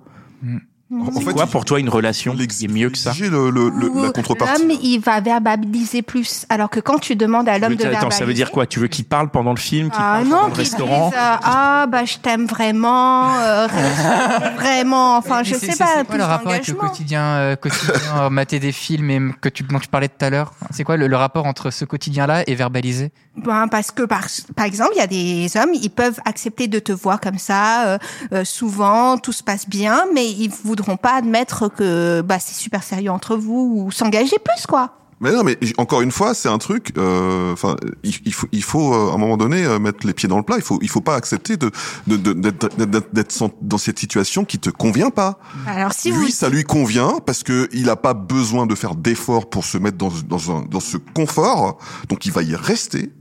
En 0.94 1.06
C'est 1.14 1.24
fait, 1.24 1.34
quoi 1.34 1.46
il- 1.46 1.52
pour 1.52 1.64
toi 1.64 1.80
une 1.80 1.88
relation 1.90 2.36
qui 2.36 2.66
est 2.66 2.68
mieux 2.68 2.90
que 2.90 2.98
ça 2.98 3.14
le, 3.18 3.50
le, 3.50 3.70
le- 3.70 4.02
la 4.02 4.10
Ou 4.10 4.12
contrepartie. 4.12 4.62
L'homme, 4.68 4.78
il 4.82 5.00
va 5.00 5.22
verbaliser 5.22 6.02
plus. 6.02 6.46
Alors 6.50 6.70
que 6.70 6.82
quand 6.82 7.00
tu 7.00 7.16
demandes 7.16 7.48
à 7.48 7.58
l'homme 7.60 7.76
de 7.76 7.82
Attends, 7.84 7.92
verbaliser. 7.92 8.20
ça 8.20 8.26
veut 8.26 8.34
dire 8.34 8.52
quoi? 8.52 8.66
Tu 8.68 8.80
veux 8.80 8.88
qu'il 8.88 9.06
parle 9.06 9.30
pendant 9.30 9.52
le 9.52 9.58
film, 9.60 9.90
qu'il 9.90 10.00
Ah 10.04 10.16
parle 10.16 10.26
non, 10.26 10.30
pendant 10.32 10.48
le 10.48 10.54
qu'il 10.54 10.64
dise, 10.64 10.74
restaurant 10.74 11.08
euh, 11.14 11.38
ah 11.44 11.86
bah 11.90 12.04
je 12.04 12.18
t'aime 12.18 12.46
vraiment, 12.46 13.36
euh, 13.40 13.68
vraiment. 14.56 15.16
Enfin, 15.18 15.40
Mais 15.40 15.44
je 15.46 15.56
sais 15.56 15.72
c'est- 15.72 15.78
pas. 15.78 15.86
C'est 15.88 15.94
quoi 15.96 16.04
plus 16.06 16.18
le 16.18 16.24
rapport 16.26 16.52
avec 16.52 16.68
le 16.68 16.74
d'engagement. 16.74 16.90
quotidien, 16.90 17.24
euh, 17.24 17.56
quotidien 17.56 17.94
euh, 18.18 18.30
mater 18.30 18.60
des 18.60 18.72
films 18.74 19.10
et 19.12 19.20
que 19.40 19.48
tu, 19.50 19.64
dont 19.64 19.80
tu 19.80 19.88
parlais 19.88 20.10
tout 20.10 20.26
à 20.26 20.30
l'heure? 20.30 20.54
C'est 20.72 20.84
quoi 20.84 20.98
le, 20.98 21.08
le 21.08 21.16
rapport 21.16 21.46
entre 21.46 21.72
ce 21.72 21.86
quotidien-là 21.86 22.44
et 22.48 22.56
verbaliser? 22.56 23.12
Ben, 23.38 23.70
parce 23.70 23.92
que 23.92 24.04
par, 24.04 24.26
par 24.58 24.66
exemple, 24.66 24.92
il 24.96 24.98
y 24.98 25.02
a 25.02 25.08
des 25.08 25.50
hommes, 25.58 25.74
ils 25.74 25.90
peuvent 25.90 26.20
accepter 26.26 26.68
de 26.68 26.80
te 26.80 26.92
voir 26.92 27.22
comme 27.22 27.38
ça, 27.38 27.86
euh, 27.88 27.98
euh, 28.34 28.44
souvent, 28.44 29.18
tout 29.18 29.32
se 29.32 29.42
passe 29.42 29.70
bien, 29.70 30.02
mais 30.14 30.28
ils 30.30 30.50
voudront 30.50 30.81
pas 30.98 31.14
admettre 31.16 31.68
que 31.70 32.22
bah, 32.22 32.38
c'est 32.40 32.56
super 32.56 32.84
sérieux 32.84 33.12
entre 33.12 33.36
vous 33.36 33.84
ou 33.86 33.92
s'engager 33.92 34.38
plus, 34.44 34.66
quoi. 34.68 34.96
Mais 35.24 35.32
non, 35.32 35.44
mais 35.44 35.56
encore 35.78 36.02
une 36.02 36.12
fois, 36.12 36.34
c'est 36.34 36.50
un 36.50 36.58
truc. 36.58 36.94
euh, 36.98 37.54
Enfin, 37.54 37.76
il, 38.04 38.16
il 38.26 38.34
faut, 38.34 38.48
il 38.52 38.64
faut 38.64 38.92
euh, 38.92 39.12
à 39.12 39.14
un 39.14 39.18
moment 39.20 39.38
donné 39.38 39.64
euh, 39.64 39.78
mettre 39.78 40.08
les 40.08 40.14
pieds 40.14 40.28
dans 40.28 40.38
le 40.38 40.44
plat. 40.44 40.56
Il 40.58 40.64
faut, 40.64 40.80
il 40.82 40.90
faut 40.90 41.00
pas 41.02 41.14
accepter 41.14 41.58
de 41.58 41.70
de- 42.08 42.18
de- 42.18 42.34
d'être 43.14 43.52
dans 43.62 43.78
cette 43.78 44.00
situation 44.00 44.46
qui 44.46 44.58
te 44.58 44.72
convient 44.72 45.12
pas. 45.12 45.38
Alors 45.68 45.94
si 45.94 46.10
lui, 46.10 46.18
vous 46.18 46.28
ça 46.30 46.50
lui 46.50 46.64
convient 46.64 47.20
parce 47.24 47.44
que 47.44 47.70
il 47.72 47.88
a 47.92 47.96
pas 47.96 48.16
besoin 48.16 48.66
de 48.66 48.74
faire 48.74 48.96
d'efforts 48.96 49.48
pour 49.48 49.64
se 49.64 49.78
mettre 49.78 49.98
dans 49.98 50.10
dans 50.28 50.52
un 50.58 50.62
dans 50.64 50.80
ce 50.80 50.98
confort. 50.98 51.78
Donc 52.10 52.26
il 52.26 52.32
va 52.32 52.42
y 52.42 52.56
rester. 52.56 53.12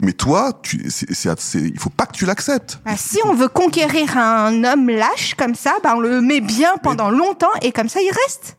Mais 0.00 0.12
toi, 0.12 0.52
tu, 0.62 0.90
c'est, 0.90 1.12
c'est, 1.12 1.40
c'est- 1.40 1.58
il 1.60 1.78
faut 1.78 1.90
pas 1.90 2.06
que 2.06 2.12
tu 2.12 2.24
l'acceptes. 2.24 2.80
bah, 2.84 2.92
si 2.96 3.18
on 3.24 3.34
veut 3.34 3.48
conquérir 3.48 4.16
un 4.16 4.62
homme 4.64 4.88
lâche 4.90 5.34
comme 5.36 5.54
ça, 5.56 5.74
bah, 5.82 5.94
on 5.96 6.00
le 6.00 6.20
met 6.20 6.40
bien 6.40 6.76
pendant 6.82 7.10
longtemps 7.10 7.48
et 7.62 7.72
comme 7.72 7.88
ça 7.88 8.00
il 8.00 8.10
reste. 8.26 8.56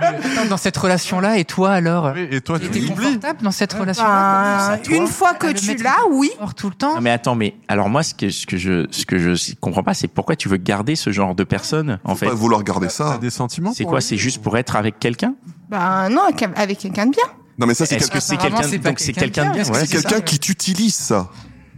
Attends, 0.00 0.46
Dans 0.48 0.56
cette 0.56 0.76
relation-là, 0.76 1.38
et 1.38 1.44
toi 1.44 1.70
alors 1.72 2.12
Oui, 2.14 2.26
et 2.30 2.40
toi, 2.40 2.58
T'es 2.58 2.68
tu 2.68 2.78
oublies. 2.78 2.88
confortable 2.88 3.42
dans 3.42 3.50
cette 3.50 3.72
relation-là 3.72 4.76
Ben, 4.76 4.94
une 4.94 5.06
fois 5.06 5.34
que 5.34 5.52
tu 5.52 5.76
l'as, 5.76 5.96
oui. 6.10 6.30
tout 6.56 6.68
le 6.68 6.74
temps 6.74 6.94
Non, 6.96 7.00
mais 7.00 7.10
attends, 7.10 7.34
mais 7.34 7.54
alors 7.68 7.88
moi, 7.88 8.02
ce 8.02 8.14
que, 8.14 8.30
ce 8.30 8.46
que 8.46 8.56
je, 8.56 8.86
ce 8.90 9.04
que 9.06 9.18
je 9.18 9.54
comprends 9.60 9.82
pas, 9.82 9.94
c'est 9.94 10.08
pourquoi 10.08 10.36
tu 10.36 10.48
veux 10.48 10.56
garder 10.56 10.96
ce 10.96 11.10
genre 11.10 11.34
de 11.34 11.44
personne, 11.44 11.98
en 12.04 12.14
fait. 12.14 12.26
pas 12.26 12.34
vouloir 12.34 12.62
garder 12.62 12.86
T'as 12.86 12.92
ça. 12.92 13.18
des 13.18 13.30
sentiments 13.30 13.72
C'est 13.74 13.84
quoi 13.84 13.98
lui 13.98 14.02
C'est 14.06 14.16
juste 14.16 14.42
pour 14.42 14.56
être 14.56 14.76
avec 14.76 14.98
quelqu'un? 14.98 15.34
Ben 15.68 16.08
non, 16.08 16.22
avec 16.56 16.78
quelqu'un 16.78 17.06
de 17.06 17.10
bien. 17.12 17.24
Non, 17.58 17.66
mais 17.66 17.74
ça, 17.74 17.86
c'est 17.86 17.96
quelqu'un 17.96 18.14
que 18.14 18.20
c'est 18.20 18.36
quelqu'un 18.36 18.78
donc 18.78 19.00
c'est 19.00 19.12
quelqu'un 19.12 19.48
de 19.50 19.54
bien 19.54 19.64
c'est 19.64 19.86
quelqu'un 19.88 20.20
qui 20.20 20.38
t'utilise 20.38 20.94
ça. 20.94 21.28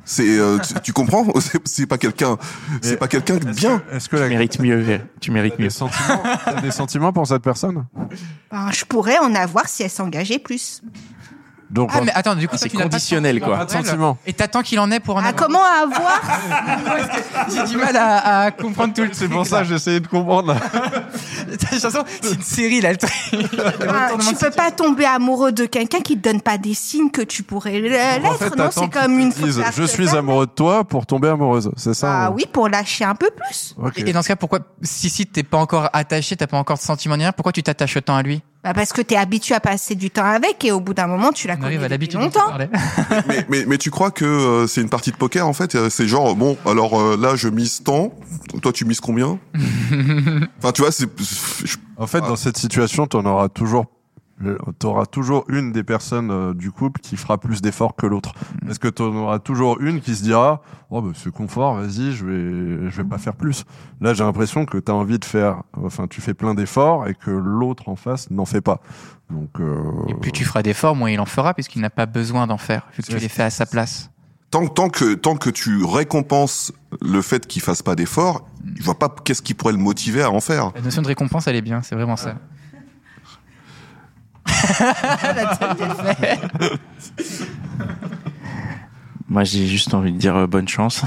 C'est, 0.04 0.26
euh, 0.40 0.58
tu, 0.58 0.74
tu 0.80 0.92
comprends 0.92 1.24
C'est- 1.64 1.86
pas 1.86 1.96
quelqu'un, 1.98 2.36
c'est 2.82 2.96
pas 2.96 3.06
quelqu'un 3.06 3.36
de 3.36 3.48
Est-ce 3.48 3.56
bien. 3.56 3.78
que- 3.78 3.96
Est-ce 3.96 4.08
que 4.08 4.16
Tu 4.16 4.22
la... 4.22 4.28
mérites 4.28 4.58
mieux, 4.58 5.00
tu 5.20 5.30
mérites 5.30 5.54
T'as 5.56 5.62
mieux. 5.62 5.68
des 5.68 5.74
sentiments, 5.74 6.22
t'as 6.44 6.60
des 6.60 6.70
sentiments 6.70 7.12
pour 7.12 7.26
cette 7.26 7.42
personne? 7.42 7.86
Ben, 8.50 8.70
je 8.72 8.84
pourrais 8.84 9.18
en 9.18 9.34
avoir 9.34 9.68
si 9.68 9.82
elle 9.84 9.90
s'engageait 9.90 10.38
plus. 10.40 10.82
Donc, 11.70 11.90
Ah, 11.94 12.00
mais 12.04 12.10
attends, 12.14 12.34
du 12.34 12.48
coup, 12.48 12.56
Ah, 12.56 12.58
c'est 12.60 12.68
conditionnel, 12.68 13.40
quoi. 13.40 13.66
Sentiment. 13.68 14.18
Et 14.26 14.32
t'attends 14.32 14.62
qu'il 14.62 14.78
en 14.80 14.90
ait 14.90 14.98
pour 15.00 15.16
en 15.16 15.20
Ah, 15.20 15.28
avoir. 15.28 15.36
comment 15.46 15.62
avoir 15.64 16.20
J'ai 17.54 17.64
du 17.64 17.76
mal 17.76 17.96
à, 17.96 18.40
à 18.42 18.50
comprendre 18.50 18.92
tout 18.92 19.02
le 19.02 19.10
c'est 19.12 19.28
pour 19.28 19.46
ça 19.46 19.60
que 19.62 19.68
j'essayais 19.68 20.00
de 20.00 20.06
comprendre. 20.08 20.56
C'est 21.60 22.34
une 22.34 22.42
série 22.42 22.80
là. 22.80 22.90
le 22.92 22.96
truc. 22.96 23.12
Le 23.32 23.88
Ah, 23.88 24.10
Tu 24.18 24.34
peux 24.34 24.50
pas 24.50 24.70
tomber 24.70 25.04
amoureux 25.04 25.52
de 25.52 25.64
quelqu'un 25.66 26.00
qui 26.00 26.16
te 26.18 26.28
donne 26.28 26.40
pas 26.40 26.58
des 26.58 26.74
signes 26.74 27.10
que 27.10 27.22
tu 27.22 27.42
pourrais 27.42 27.80
l'être, 27.80 28.24
En 28.26 28.34
fait, 28.34 28.56
non? 28.56 28.70
C'est 28.72 28.88
comme 28.88 29.18
une 29.18 29.32
fausse 29.32 29.60
Je 29.76 29.84
suis 29.84 30.08
amoureux 30.16 30.46
de 30.46 30.52
toi 30.52 30.84
pour 30.84 31.06
tomber 31.06 31.28
amoureuse. 31.28 31.70
C'est 31.76 31.94
ça 31.94 32.24
Ah 32.26 32.30
oui, 32.30 32.44
pour 32.52 32.68
lâcher 32.68 33.04
un 33.04 33.14
peu 33.14 33.30
plus. 33.30 33.74
Et 33.96 34.12
dans 34.12 34.22
ce 34.22 34.28
cas, 34.28 34.36
pourquoi, 34.36 34.60
si 34.82 35.08
si 35.10 35.26
t'es 35.26 35.42
pas 35.42 35.58
encore 35.58 35.88
attaché, 35.92 36.36
t'as 36.36 36.46
pas 36.46 36.58
encore 36.58 36.76
de 36.78 36.82
sentiment 36.82 37.16
ni 37.16 37.22
rien, 37.22 37.32
pourquoi 37.32 37.52
tu 37.52 37.62
t'attaches 37.62 37.96
autant 37.96 38.16
à 38.16 38.22
lui? 38.22 38.42
Bah 38.62 38.74
parce 38.74 38.92
que 38.92 39.00
tu 39.00 39.14
es 39.14 39.16
habitué 39.16 39.54
à 39.54 39.60
passer 39.60 39.94
du 39.94 40.10
temps 40.10 40.24
avec 40.24 40.62
et 40.66 40.70
au 40.72 40.80
bout 40.80 40.92
d'un 40.92 41.06
moment, 41.06 41.32
tu 41.32 41.48
depuis 41.48 41.88
l'habitude 41.88 42.20
dont 42.20 42.28
tu 42.28 42.36
longtemps. 42.38 42.48
parlais. 42.50 42.68
mais, 43.28 43.46
mais, 43.48 43.64
mais 43.66 43.78
tu 43.78 43.90
crois 43.90 44.10
que 44.10 44.24
euh, 44.26 44.66
c'est 44.66 44.82
une 44.82 44.90
partie 44.90 45.10
de 45.12 45.16
poker 45.16 45.46
en 45.48 45.54
fait? 45.54 45.88
C'est 45.88 46.06
genre 46.06 46.36
bon, 46.36 46.58
alors 46.66 47.00
euh, 47.00 47.16
là 47.16 47.36
je 47.36 47.48
mise 47.48 47.82
tant, 47.82 48.12
toi 48.60 48.72
tu 48.72 48.84
mises 48.84 49.00
combien? 49.00 49.38
Enfin 50.58 50.72
tu 50.72 50.82
vois, 50.82 50.92
c'est 50.92 51.06
je- 51.64 51.76
En 51.96 52.06
fait, 52.06 52.20
dans 52.20 52.36
cette 52.36 52.58
situation, 52.58 53.06
tu 53.06 53.16
auras 53.16 53.48
toujours 53.48 53.86
tu 54.78 54.86
auras 54.86 55.06
toujours 55.06 55.44
une 55.48 55.72
des 55.72 55.82
personnes 55.82 56.30
euh, 56.30 56.54
du 56.54 56.70
couple 56.70 57.00
qui 57.00 57.16
fera 57.16 57.38
plus 57.38 57.60
d'efforts 57.62 57.94
que 57.96 58.06
l'autre. 58.06 58.32
Parce 58.64 58.78
que 58.78 58.88
tu 58.88 59.02
auras 59.02 59.38
toujours 59.38 59.80
une 59.80 60.00
qui 60.00 60.14
se 60.14 60.22
dira 60.22 60.62
"Oh 60.90 61.02
bah 61.02 61.10
c'est 61.14 61.32
confort, 61.32 61.74
vas-y, 61.74 62.12
je 62.12 62.24
vais 62.24 62.90
je 62.90 62.96
vais 63.02 63.08
pas 63.08 63.18
faire 63.18 63.34
plus." 63.34 63.64
Là, 64.00 64.14
j'ai 64.14 64.24
l'impression 64.24 64.64
que 64.64 64.78
tu 64.78 64.90
as 64.90 64.94
envie 64.94 65.18
de 65.18 65.24
faire 65.24 65.62
enfin 65.82 66.06
tu 66.06 66.20
fais 66.20 66.34
plein 66.34 66.54
d'efforts 66.54 67.08
et 67.08 67.14
que 67.14 67.30
l'autre 67.30 67.88
en 67.88 67.96
face 67.96 68.30
n'en 68.30 68.44
fait 68.46 68.60
pas. 68.60 68.80
Donc 69.30 69.60
euh, 69.60 69.82
Et 70.08 70.14
plus 70.14 70.32
tu 70.32 70.44
feras 70.44 70.62
d'efforts, 70.62 70.96
moins 70.96 71.10
il 71.10 71.20
en 71.20 71.26
fera, 71.26 71.54
puisqu'il 71.54 71.80
n'a 71.82 71.90
pas 71.90 72.06
besoin 72.06 72.46
d'en 72.46 72.58
faire, 72.58 72.86
vu 72.96 73.02
que 73.02 73.08
tu 73.08 73.16
les 73.16 73.28
fais 73.28 73.44
à 73.44 73.50
sa 73.50 73.66
place. 73.66 74.10
tant, 74.50 74.66
tant 74.66 74.88
que 74.88 75.14
tant 75.14 75.36
que 75.36 75.50
tu 75.50 75.84
récompenses 75.84 76.72
le 77.00 77.22
fait 77.22 77.46
qu'il 77.46 77.62
fasse 77.62 77.82
pas 77.82 77.94
d'efforts, 77.94 78.44
je 78.76 78.82
vois 78.82 78.98
pas 78.98 79.14
qu'est-ce 79.24 79.42
qui 79.42 79.54
pourrait 79.54 79.72
le 79.74 79.78
motiver 79.78 80.22
à 80.22 80.30
en 80.30 80.40
faire. 80.40 80.72
La 80.74 80.80
notion 80.80 81.02
de 81.02 81.06
récompense, 81.06 81.46
elle 81.46 81.56
est 81.56 81.62
bien, 81.62 81.82
c'est 81.82 81.94
vraiment 81.94 82.16
ça. 82.16 82.34
Moi, 89.28 89.44
j'ai 89.44 89.66
juste 89.68 89.94
envie 89.94 90.10
de 90.12 90.18
dire 90.18 90.34
euh, 90.34 90.46
bonne 90.48 90.66
chance. 90.66 91.02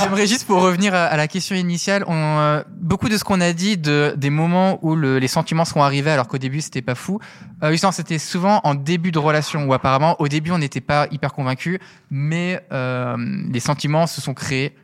J'aimerais 0.00 0.26
juste 0.26 0.46
pour 0.46 0.62
revenir 0.62 0.94
à, 0.94 1.04
à 1.04 1.16
la 1.18 1.28
question 1.28 1.54
initiale, 1.54 2.04
on, 2.06 2.14
euh, 2.14 2.62
beaucoup 2.80 3.10
de 3.10 3.18
ce 3.18 3.24
qu'on 3.24 3.42
a 3.42 3.52
dit 3.52 3.76
de 3.76 4.14
des 4.16 4.30
moments 4.30 4.78
où 4.80 4.96
le- 4.96 5.18
les 5.18 5.28
sentiments 5.28 5.66
sont 5.66 5.82
arrivés 5.82 6.10
alors 6.10 6.28
qu'au 6.28 6.38
début 6.38 6.62
c'était 6.62 6.80
pas 6.80 6.94
fou. 6.94 7.18
Euh, 7.62 7.76
c'était 7.92 8.18
souvent 8.18 8.62
en 8.64 8.74
début 8.74 9.12
de 9.12 9.18
relation 9.18 9.66
où 9.66 9.74
apparemment 9.74 10.16
au 10.20 10.28
début 10.28 10.52
on 10.52 10.58
n'était 10.58 10.80
pas 10.80 11.06
hyper 11.10 11.34
convaincu, 11.34 11.78
mais 12.10 12.64
euh, 12.72 13.14
les 13.52 13.60
sentiments 13.60 14.06
se 14.06 14.22
sont 14.22 14.32
créés. 14.32 14.74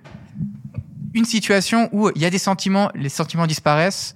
Une 1.15 1.25
situation 1.25 1.89
où 1.93 2.11
il 2.15 2.21
y 2.21 2.27
a 2.27 2.31
des 2.31 2.37
sentiments, 2.39 2.91
les 2.95 3.09
sentiments 3.09 3.47
disparaissent. 3.47 4.15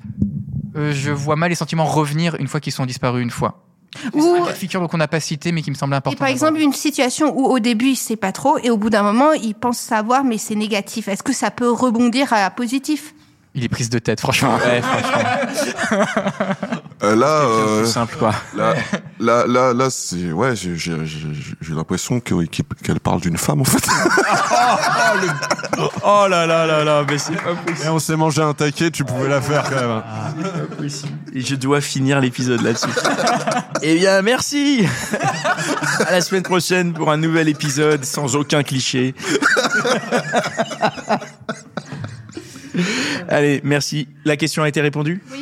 Euh, 0.77 0.93
je 0.93 1.11
vois 1.11 1.37
mal 1.37 1.51
les 1.51 1.55
sentiments 1.55 1.85
revenir 1.85 2.37
une 2.37 2.49
fois 2.49 2.61
qu'ils 2.61 2.73
sont 2.73 2.87
disparus 2.87 3.23
une 3.23 3.31
fois. 3.31 3.65
Ou, 4.15 4.23
C'est 4.23 4.41
un 4.41 4.45
cas 4.47 4.53
de 4.53 4.57
figure 4.57 4.89
qu'on 4.89 4.97
n'a 4.97 5.09
pas 5.09 5.21
cité 5.21 5.53
mais 5.53 5.61
qui 5.61 5.71
me 5.71 5.77
semble 5.77 5.93
important. 5.93 6.17
et 6.17 6.19
par 6.19 6.29
exemple, 6.29 6.59
une 6.61 6.73
situation 6.73 7.39
où 7.39 7.45
au 7.45 7.59
début 7.59 7.89
il 7.89 7.97
sait 7.97 8.17
pas 8.17 8.33
trop 8.33 8.57
et 8.59 8.71
au 8.71 8.79
bout 8.79 8.89
d'un 8.89 9.03
moment 9.03 9.33
il 9.33 9.55
pense 9.55 9.79
savoir 9.79 10.25
mais 10.25 10.39
c'est 10.39 10.55
négatif. 10.55 11.09
Est-ce 11.09 11.23
que 11.23 11.35
ça 11.35 11.51
peut 11.51 11.71
rebondir 11.71 12.33
à 12.33 12.49
positif? 12.51 13.15
Il 13.55 13.65
est 13.65 13.69
prise 13.69 13.91
de 13.91 13.99
tête 13.99 14.19
franchement. 14.21 14.57
Ouais, 14.57 14.81
franchement, 14.81 16.05
Euh, 17.03 17.17
là, 17.17 17.27
euh, 17.27 17.85
simple 17.85 18.15
quoi. 18.17 18.33
là, 18.57 18.75
là, 19.19 19.45
là, 19.47 19.75
là, 19.75 19.89
c'est 19.91 20.31
ouais, 20.31 20.55
j'ai 20.55 20.77
j'ai- 20.77 21.05
j'ai- 21.05 21.27
j'ai 21.61 21.75
l'impression 21.75 22.21
que- 22.21 22.45
qu'elle 22.45 23.01
parle 23.01 23.21
d'une 23.21 23.37
femme 23.37 23.61
en 23.61 23.65
fait. 23.65 23.85
Oh 26.05 26.27
là 26.29 26.47
là 26.47 26.65
là 26.67 26.85
là, 26.85 27.05
mais 27.09 27.19
c'est 27.19 27.35
pas 27.35 27.55
possible. 27.55 27.87
Et 27.87 27.89
on 27.89 27.99
s'est 27.99 28.15
mangé 28.15 28.41
un 28.43 28.55
taquet, 28.55 28.91
tu 28.91 29.05
pouvais 29.05 29.29
la 29.29 29.41
faire 29.41 29.65
quand 29.69 29.77
même. 30.81 30.89
Et 31.35 31.41
je 31.41 31.55
dois 31.57 31.81
finir 31.81 32.21
l'épisode 32.21 32.61
là-dessus. 32.63 32.87
eh 33.83 33.99
bien, 33.99 34.23
merci. 34.23 34.87
à 36.07 36.13
la 36.13 36.21
semaine 36.21 36.43
prochaine 36.45 36.93
pour 36.93 37.11
un 37.11 37.17
nouvel 37.17 37.49
épisode 37.49 38.05
sans 38.05 38.37
aucun 38.37 38.63
cliché. 38.63 39.15
Allez, 43.29 43.61
merci. 43.65 44.09
La 44.25 44.37
question 44.37 44.63
a 44.63 44.69
été 44.69 44.81
répondue? 44.81 45.21
Oui. 45.33 45.42